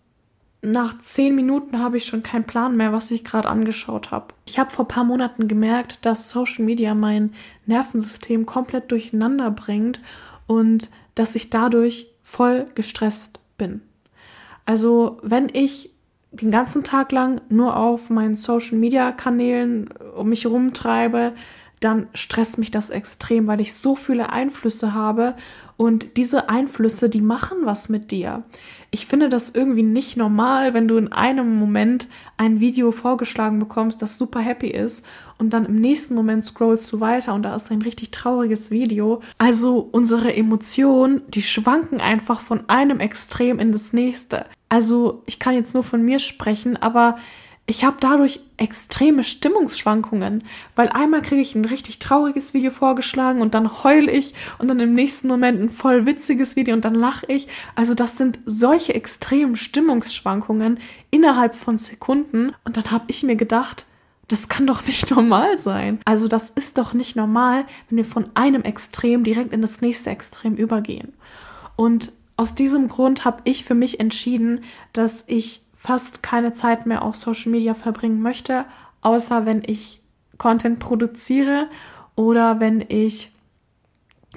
nach 0.63 1.03
zehn 1.03 1.35
Minuten 1.35 1.79
habe 1.79 1.97
ich 1.97 2.05
schon 2.05 2.23
keinen 2.23 2.45
Plan 2.45 2.77
mehr, 2.77 2.93
was 2.93 3.11
ich 3.11 3.25
gerade 3.25 3.49
angeschaut 3.49 4.11
habe. 4.11 4.35
Ich 4.45 4.59
habe 4.59 4.71
vor 4.71 4.87
paar 4.87 5.05
Monaten 5.05 5.49
gemerkt, 5.49 6.05
dass 6.05 6.31
Social 6.31 6.65
Media 6.65 6.95
mein 6.95 7.33
Nervensystem 7.67 8.45
komplett 8.45 8.91
durcheinander 8.91 9.51
bringt 9.51 10.01
und 10.47 10.91
dass 11.15 11.35
ich 11.35 11.49
dadurch 11.51 12.09
voll 12.23 12.67
gestresst 12.75 13.41
bin. 13.57 13.81
Also 14.67 15.19
wenn 15.23 15.49
ich 15.51 15.91
den 16.33 16.51
ganzen 16.51 16.85
Tag 16.85 17.11
lang 17.11 17.41
nur 17.49 17.77
auf 17.77 18.11
meinen 18.11 18.37
Social 18.37 18.77
Media 18.77 19.13
Kanälen 19.13 19.89
um 20.15 20.29
mich 20.29 20.47
rumtreibe, 20.47 21.33
dann 21.81 22.09
stresst 22.13 22.59
mich 22.59 22.71
das 22.71 22.91
extrem, 22.91 23.47
weil 23.47 23.61
ich 23.61 23.75
so 23.75 23.97
viele 23.97 24.31
Einflüsse 24.31 24.93
habe 24.93 25.35
und 25.81 26.19
diese 26.19 26.51
Einflüsse, 26.51 27.09
die 27.09 27.23
machen 27.23 27.61
was 27.63 27.89
mit 27.89 28.11
dir. 28.11 28.43
Ich 28.91 29.07
finde 29.07 29.31
das 29.31 29.55
irgendwie 29.55 29.83
nicht 29.83 30.15
normal, 30.15 30.75
wenn 30.75 30.87
du 30.87 30.99
in 30.99 31.11
einem 31.11 31.57
Moment 31.57 32.07
ein 32.37 32.61
Video 32.61 32.93
vorgeschlagen 32.93 33.59
bekommst, 33.59 34.03
das 34.03 34.19
super 34.19 34.41
happy 34.41 34.69
ist 34.69 35.07
und 35.39 35.55
dann 35.55 35.65
im 35.65 35.77
nächsten 35.77 36.15
Moment 36.15 36.45
scrollst 36.45 36.93
du 36.93 37.01
weiter 37.01 37.33
und 37.33 37.45
da 37.45 37.57
ist 37.57 37.71
ein 37.71 37.81
richtig 37.81 38.11
trauriges 38.11 38.71
Video. 38.71 39.23
Also 39.39 39.89
unsere 39.91 40.35
Emotionen, 40.35 41.23
die 41.29 41.43
schwanken 41.43 42.03
einfach 42.03 42.41
von 42.41 42.69
einem 42.69 43.01
Extrem 43.01 43.59
in 43.59 43.73
das 43.73 43.95
nächste. 43.95 44.45
Also 44.69 45.23
ich 45.25 45.39
kann 45.39 45.55
jetzt 45.55 45.73
nur 45.73 45.83
von 45.83 46.03
mir 46.03 46.19
sprechen, 46.19 46.77
aber 46.77 47.17
ich 47.71 47.85
habe 47.85 47.99
dadurch 48.01 48.41
extreme 48.57 49.23
Stimmungsschwankungen, 49.23 50.43
weil 50.75 50.89
einmal 50.89 51.23
kriege 51.23 51.41
ich 51.41 51.55
ein 51.55 51.65
richtig 51.65 52.01
trauriges 52.01 52.53
Video 52.53 52.73
vorgeschlagen 52.73 53.41
und 53.41 53.55
dann 53.55 53.85
heule 53.85 54.11
ich 54.11 54.35
und 54.59 54.69
dann 54.69 54.81
im 54.81 54.93
nächsten 54.93 55.29
Moment 55.29 55.61
ein 55.61 55.71
voll 55.71 56.05
witziges 56.05 56.57
Video 56.57 56.75
und 56.75 56.85
dann 56.85 56.97
lache 56.97 57.27
ich. 57.29 57.47
Also 57.77 57.95
das 57.95 58.19
sind 58.19 58.41
solche 58.45 58.95
extremen 58.95 59.55
Stimmungsschwankungen 59.55 60.81
innerhalb 61.11 61.55
von 61.55 61.79
Sekunden 61.79 62.53
und 62.65 62.77
dann 62.77 62.91
habe 62.91 63.05
ich 63.07 63.23
mir 63.23 63.37
gedacht, 63.37 63.87
das 64.27 64.49
kann 64.49 64.67
doch 64.67 64.85
nicht 64.85 65.09
normal 65.15 65.57
sein. 65.57 66.01
Also 66.05 66.27
das 66.27 66.51
ist 66.51 66.77
doch 66.77 66.93
nicht 66.93 67.15
normal, 67.15 67.65
wenn 67.89 67.99
wir 67.99 68.05
von 68.05 68.31
einem 68.35 68.63
Extrem 68.63 69.23
direkt 69.23 69.53
in 69.53 69.63
das 69.63 69.81
nächste 69.81 70.11
Extrem 70.11 70.57
übergehen. 70.57 71.13
Und 71.77 72.13
aus 72.37 72.57
diesem 72.57 72.89
Grund 72.89 73.25
habe 73.25 73.43
ich 73.45 73.65
für 73.65 73.75
mich 73.75 74.01
entschieden, 74.01 74.65
dass 74.93 75.23
ich 75.29 75.63
fast 75.81 76.23
keine 76.23 76.53
Zeit 76.53 76.85
mehr 76.85 77.03
auf 77.03 77.17
Social 77.17 77.51
Media 77.51 77.73
verbringen 77.73 78.21
möchte, 78.21 78.67
außer 79.01 79.47
wenn 79.47 79.63
ich 79.65 80.03
Content 80.37 80.79
produziere 80.79 81.69
oder 82.17 82.61
wenn 82.61 82.85
ich 82.87 83.33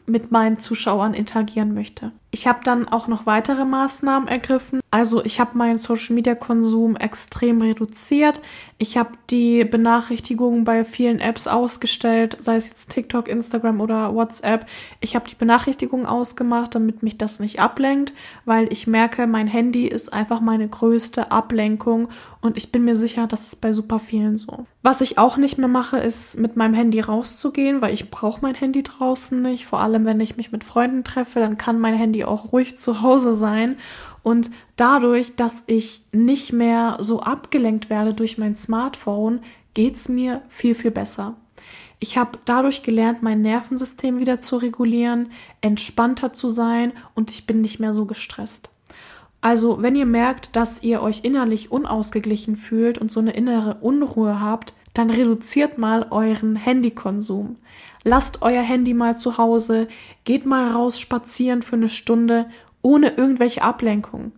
mit 0.05 0.31
meinen 0.31 0.57
Zuschauern 0.57 1.13
interagieren 1.13 1.73
möchte. 1.73 2.13
Ich 2.31 2.47
habe 2.47 2.61
dann 2.63 2.87
auch 2.87 3.07
noch 3.07 3.25
weitere 3.25 3.65
Maßnahmen 3.65 4.29
ergriffen. 4.29 4.79
Also 4.93 5.25
ich 5.25 5.39
habe 5.39 5.57
meinen 5.57 5.79
Social-Media-Konsum 5.79 6.97
extrem 6.97 7.63
reduziert. 7.63 8.39
Ich 8.77 8.95
habe 8.95 9.09
die 9.31 9.63
Benachrichtigungen 9.63 10.65
bei 10.65 10.85
vielen 10.85 11.19
Apps 11.19 11.47
ausgestellt, 11.47 12.37
sei 12.39 12.57
es 12.57 12.67
jetzt 12.67 12.89
TikTok, 12.89 13.27
Instagram 13.27 13.81
oder 13.81 14.13
WhatsApp. 14.13 14.67
Ich 14.99 15.15
habe 15.15 15.27
die 15.27 15.33
Benachrichtigungen 15.33 16.05
ausgemacht, 16.05 16.75
damit 16.75 17.01
mich 17.01 17.17
das 17.17 17.39
nicht 17.39 17.59
ablenkt, 17.59 18.13
weil 18.45 18.71
ich 18.71 18.85
merke, 18.85 19.25
mein 19.25 19.47
Handy 19.47 19.87
ist 19.87 20.13
einfach 20.13 20.41
meine 20.41 20.67
größte 20.67 21.31
Ablenkung 21.31 22.09
und 22.41 22.57
ich 22.57 22.71
bin 22.71 22.83
mir 22.83 22.95
sicher, 22.95 23.25
das 23.25 23.47
ist 23.47 23.61
bei 23.61 23.71
super 23.71 23.97
vielen 23.97 24.37
so. 24.37 24.67
Was 24.83 25.01
ich 25.01 25.17
auch 25.17 25.37
nicht 25.37 25.57
mehr 25.57 25.69
mache, 25.69 25.97
ist 25.97 26.37
mit 26.37 26.57
meinem 26.57 26.73
Handy 26.73 26.99
rauszugehen, 26.99 27.81
weil 27.81 27.93
ich 27.93 28.11
brauche 28.11 28.41
mein 28.41 28.53
Handy 28.53 28.83
draußen 28.83 29.41
nicht. 29.41 29.65
Vor 29.65 29.79
allem, 29.79 30.05
wenn 30.05 30.19
ich 30.19 30.35
mich 30.35 30.51
mit 30.51 30.65
Freunden 30.65 31.05
treffe, 31.05 31.39
dann 31.39 31.57
kann 31.57 31.79
mein 31.79 31.95
Handy 31.95 32.25
auch 32.25 32.51
ruhig 32.51 32.75
zu 32.75 33.01
Hause 33.01 33.33
sein. 33.33 33.77
Und 34.23 34.49
dadurch, 34.77 35.35
dass 35.35 35.63
ich 35.67 36.01
nicht 36.11 36.53
mehr 36.53 36.97
so 36.99 37.21
abgelenkt 37.21 37.89
werde 37.89 38.13
durch 38.13 38.37
mein 38.37 38.55
Smartphone, 38.55 39.41
geht's 39.73 40.09
mir 40.09 40.41
viel, 40.47 40.75
viel 40.75 40.91
besser. 40.91 41.35
Ich 41.99 42.17
habe 42.17 42.39
dadurch 42.45 42.83
gelernt, 42.83 43.23
mein 43.23 43.41
Nervensystem 43.41 44.19
wieder 44.19 44.41
zu 44.41 44.57
regulieren, 44.57 45.31
entspannter 45.61 46.33
zu 46.33 46.49
sein 46.49 46.91
und 47.15 47.31
ich 47.31 47.45
bin 47.45 47.61
nicht 47.61 47.79
mehr 47.79 47.93
so 47.93 48.05
gestresst. 48.05 48.69
Also, 49.39 49.81
wenn 49.81 49.95
ihr 49.95 50.05
merkt, 50.05 50.55
dass 50.55 50.83
ihr 50.83 51.01
euch 51.01 51.23
innerlich 51.23 51.71
unausgeglichen 51.71 52.55
fühlt 52.55 52.97
und 52.97 53.11
so 53.11 53.19
eine 53.19 53.31
innere 53.31 53.75
Unruhe 53.81 54.39
habt, 54.39 54.73
dann 54.93 55.09
reduziert 55.09 55.77
mal 55.77 56.07
euren 56.11 56.55
Handykonsum. 56.55 57.57
Lasst 58.03 58.41
euer 58.41 58.61
Handy 58.61 58.93
mal 58.93 59.17
zu 59.17 59.37
Hause, 59.37 59.87
geht 60.23 60.45
mal 60.45 60.71
raus 60.71 60.99
spazieren 60.99 61.61
für 61.61 61.75
eine 61.75 61.89
Stunde 61.89 62.47
ohne 62.83 63.15
irgendwelche 63.15 63.63
Ablenkung. 63.63 64.33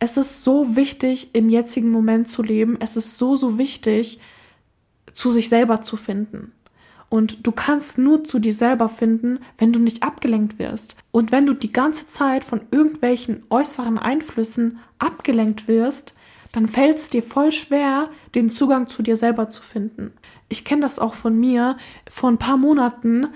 Es 0.00 0.16
ist 0.16 0.44
so 0.44 0.76
wichtig, 0.76 1.34
im 1.34 1.50
jetzigen 1.50 1.90
Moment 1.90 2.28
zu 2.28 2.42
leben. 2.42 2.78
Es 2.80 2.96
ist 2.96 3.18
so, 3.18 3.36
so 3.36 3.58
wichtig, 3.58 4.20
zu 5.12 5.28
sich 5.30 5.48
selber 5.48 5.82
zu 5.82 5.96
finden. 5.96 6.52
Und 7.10 7.46
du 7.46 7.52
kannst 7.52 7.98
nur 7.98 8.22
zu 8.24 8.38
dir 8.38 8.52
selber 8.52 8.88
finden, 8.88 9.40
wenn 9.56 9.72
du 9.72 9.78
nicht 9.78 10.02
abgelenkt 10.02 10.58
wirst. 10.58 10.96
Und 11.10 11.32
wenn 11.32 11.46
du 11.46 11.54
die 11.54 11.72
ganze 11.72 12.06
Zeit 12.06 12.44
von 12.44 12.60
irgendwelchen 12.70 13.42
äußeren 13.50 13.98
Einflüssen 13.98 14.78
abgelenkt 14.98 15.68
wirst, 15.68 16.14
dann 16.52 16.68
fällt 16.68 16.98
es 16.98 17.10
dir 17.10 17.22
voll 17.22 17.52
schwer, 17.52 18.10
den 18.34 18.50
Zugang 18.50 18.86
zu 18.88 19.02
dir 19.02 19.16
selber 19.16 19.48
zu 19.48 19.62
finden. 19.62 20.12
Ich 20.48 20.64
kenne 20.64 20.82
das 20.82 20.98
auch 20.98 21.14
von 21.14 21.38
mir. 21.38 21.76
Vor 22.10 22.30
ein 22.30 22.38
paar 22.38 22.56
Monaten, 22.56 23.28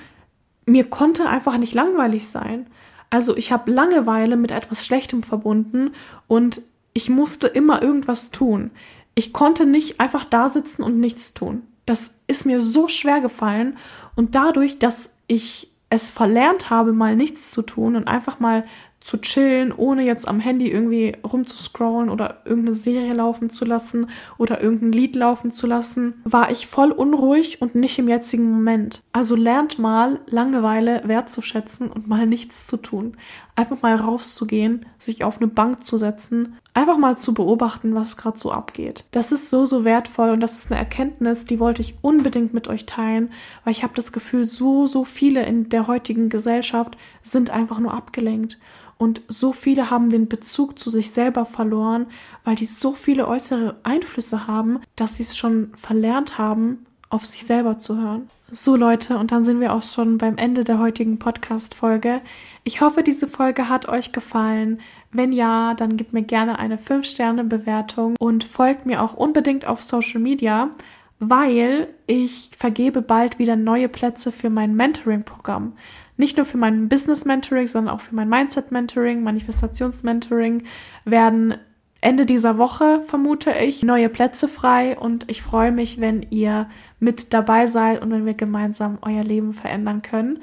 mir 0.66 0.84
konnte 0.84 1.28
einfach 1.28 1.58
nicht 1.58 1.74
langweilig 1.74 2.28
sein. 2.28 2.66
Also 3.12 3.36
ich 3.36 3.52
habe 3.52 3.70
Langeweile 3.70 4.38
mit 4.38 4.52
etwas 4.52 4.86
Schlechtem 4.86 5.22
verbunden 5.22 5.90
und 6.28 6.62
ich 6.94 7.10
musste 7.10 7.46
immer 7.46 7.82
irgendwas 7.82 8.30
tun. 8.30 8.70
Ich 9.14 9.34
konnte 9.34 9.66
nicht 9.66 10.00
einfach 10.00 10.24
da 10.24 10.48
sitzen 10.48 10.82
und 10.82 10.98
nichts 10.98 11.34
tun. 11.34 11.60
Das 11.84 12.14
ist 12.26 12.46
mir 12.46 12.58
so 12.58 12.88
schwer 12.88 13.20
gefallen 13.20 13.76
und 14.16 14.34
dadurch, 14.34 14.78
dass 14.78 15.12
ich 15.26 15.68
es 15.90 16.08
verlernt 16.08 16.70
habe, 16.70 16.94
mal 16.94 17.14
nichts 17.14 17.50
zu 17.50 17.60
tun 17.60 17.96
und 17.96 18.08
einfach 18.08 18.40
mal 18.40 18.64
zu 19.04 19.20
chillen, 19.20 19.72
ohne 19.72 20.04
jetzt 20.04 20.28
am 20.28 20.40
Handy 20.40 20.70
irgendwie 20.70 21.16
rumzuscrollen 21.24 22.10
oder 22.10 22.42
irgendeine 22.44 22.74
Serie 22.74 23.12
laufen 23.12 23.50
zu 23.50 23.64
lassen 23.64 24.08
oder 24.38 24.62
irgendein 24.62 24.92
Lied 24.92 25.16
laufen 25.16 25.50
zu 25.50 25.66
lassen, 25.66 26.14
war 26.24 26.50
ich 26.50 26.66
voll 26.66 26.92
unruhig 26.92 27.60
und 27.60 27.74
nicht 27.74 27.98
im 27.98 28.08
jetzigen 28.08 28.50
Moment. 28.50 29.02
Also 29.12 29.36
lernt 29.36 29.78
mal 29.78 30.20
Langeweile 30.26 31.02
wertzuschätzen 31.04 31.90
und 31.90 32.08
mal 32.08 32.26
nichts 32.26 32.66
zu 32.66 32.76
tun. 32.76 33.16
Einfach 33.54 33.82
mal 33.82 33.96
rauszugehen, 33.96 34.86
sich 34.98 35.24
auf 35.24 35.36
eine 35.36 35.46
Bank 35.46 35.84
zu 35.84 35.98
setzen, 35.98 36.56
einfach 36.74 36.96
mal 36.96 37.18
zu 37.18 37.34
beobachten, 37.34 37.94
was 37.94 38.16
gerade 38.16 38.38
so 38.38 38.50
abgeht. 38.50 39.04
Das 39.10 39.30
ist 39.30 39.50
so, 39.50 39.66
so 39.66 39.84
wertvoll 39.84 40.30
und 40.30 40.40
das 40.40 40.54
ist 40.54 40.70
eine 40.70 40.80
Erkenntnis, 40.80 41.44
die 41.44 41.60
wollte 41.60 41.82
ich 41.82 41.96
unbedingt 42.00 42.54
mit 42.54 42.68
euch 42.68 42.86
teilen, 42.86 43.30
weil 43.64 43.72
ich 43.72 43.82
habe 43.82 43.94
das 43.94 44.12
Gefühl, 44.12 44.44
so, 44.44 44.86
so 44.86 45.04
viele 45.04 45.44
in 45.44 45.68
der 45.68 45.86
heutigen 45.86 46.30
Gesellschaft 46.30 46.96
sind 47.22 47.50
einfach 47.50 47.78
nur 47.78 47.92
abgelenkt. 47.92 48.58
Und 49.02 49.20
so 49.26 49.52
viele 49.52 49.90
haben 49.90 50.10
den 50.10 50.28
Bezug 50.28 50.78
zu 50.78 50.88
sich 50.88 51.10
selber 51.10 51.44
verloren, 51.44 52.06
weil 52.44 52.54
die 52.54 52.66
so 52.66 52.92
viele 52.92 53.26
äußere 53.26 53.74
Einflüsse 53.82 54.46
haben, 54.46 54.78
dass 54.94 55.16
sie 55.16 55.24
es 55.24 55.36
schon 55.36 55.72
verlernt 55.76 56.38
haben, 56.38 56.86
auf 57.08 57.26
sich 57.26 57.44
selber 57.44 57.78
zu 57.78 58.00
hören. 58.00 58.30
So 58.52 58.76
Leute, 58.76 59.18
und 59.18 59.32
dann 59.32 59.44
sind 59.44 59.58
wir 59.58 59.72
auch 59.72 59.82
schon 59.82 60.18
beim 60.18 60.36
Ende 60.36 60.62
der 60.62 60.78
heutigen 60.78 61.18
Podcast-Folge. 61.18 62.20
Ich 62.62 62.80
hoffe, 62.80 63.02
diese 63.02 63.26
Folge 63.26 63.68
hat 63.68 63.88
euch 63.88 64.12
gefallen. 64.12 64.78
Wenn 65.10 65.32
ja, 65.32 65.74
dann 65.74 65.96
gebt 65.96 66.12
mir 66.12 66.22
gerne 66.22 66.60
eine 66.60 66.76
5-Sterne-Bewertung 66.76 68.14
und 68.20 68.44
folgt 68.44 68.86
mir 68.86 69.02
auch 69.02 69.14
unbedingt 69.14 69.64
auf 69.66 69.82
Social 69.82 70.20
Media, 70.20 70.70
weil 71.18 71.88
ich 72.06 72.50
vergebe 72.56 73.02
bald 73.02 73.40
wieder 73.40 73.56
neue 73.56 73.88
Plätze 73.88 74.30
für 74.30 74.48
mein 74.48 74.76
Mentoring-Programm 74.76 75.72
nicht 76.16 76.36
nur 76.36 76.46
für 76.46 76.58
mein 76.58 76.88
Business 76.88 77.24
Mentoring, 77.24 77.66
sondern 77.66 77.94
auch 77.94 78.00
für 78.00 78.14
mein 78.14 78.28
Mindset 78.28 78.70
Mentoring, 78.70 79.22
Manifestations 79.22 80.02
Mentoring 80.02 80.64
werden 81.04 81.54
Ende 82.00 82.26
dieser 82.26 82.58
Woche, 82.58 83.00
vermute 83.06 83.52
ich, 83.52 83.84
neue 83.84 84.08
Plätze 84.08 84.48
frei 84.48 84.98
und 84.98 85.30
ich 85.30 85.42
freue 85.42 85.70
mich, 85.70 86.00
wenn 86.00 86.26
ihr 86.30 86.68
mit 86.98 87.32
dabei 87.32 87.66
seid 87.66 88.02
und 88.02 88.10
wenn 88.10 88.26
wir 88.26 88.34
gemeinsam 88.34 88.98
euer 89.02 89.22
Leben 89.22 89.54
verändern 89.54 90.02
können. 90.02 90.42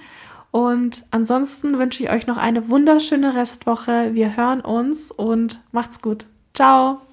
Und 0.51 1.03
ansonsten 1.11 1.77
wünsche 1.77 2.01
ich 2.01 2.11
euch 2.11 2.27
noch 2.27 2.37
eine 2.37 2.69
wunderschöne 2.69 3.35
Restwoche. 3.35 4.11
Wir 4.13 4.37
hören 4.37 4.61
uns 4.61 5.11
und 5.11 5.61
macht's 5.71 6.01
gut. 6.01 6.25
Ciao! 6.53 7.08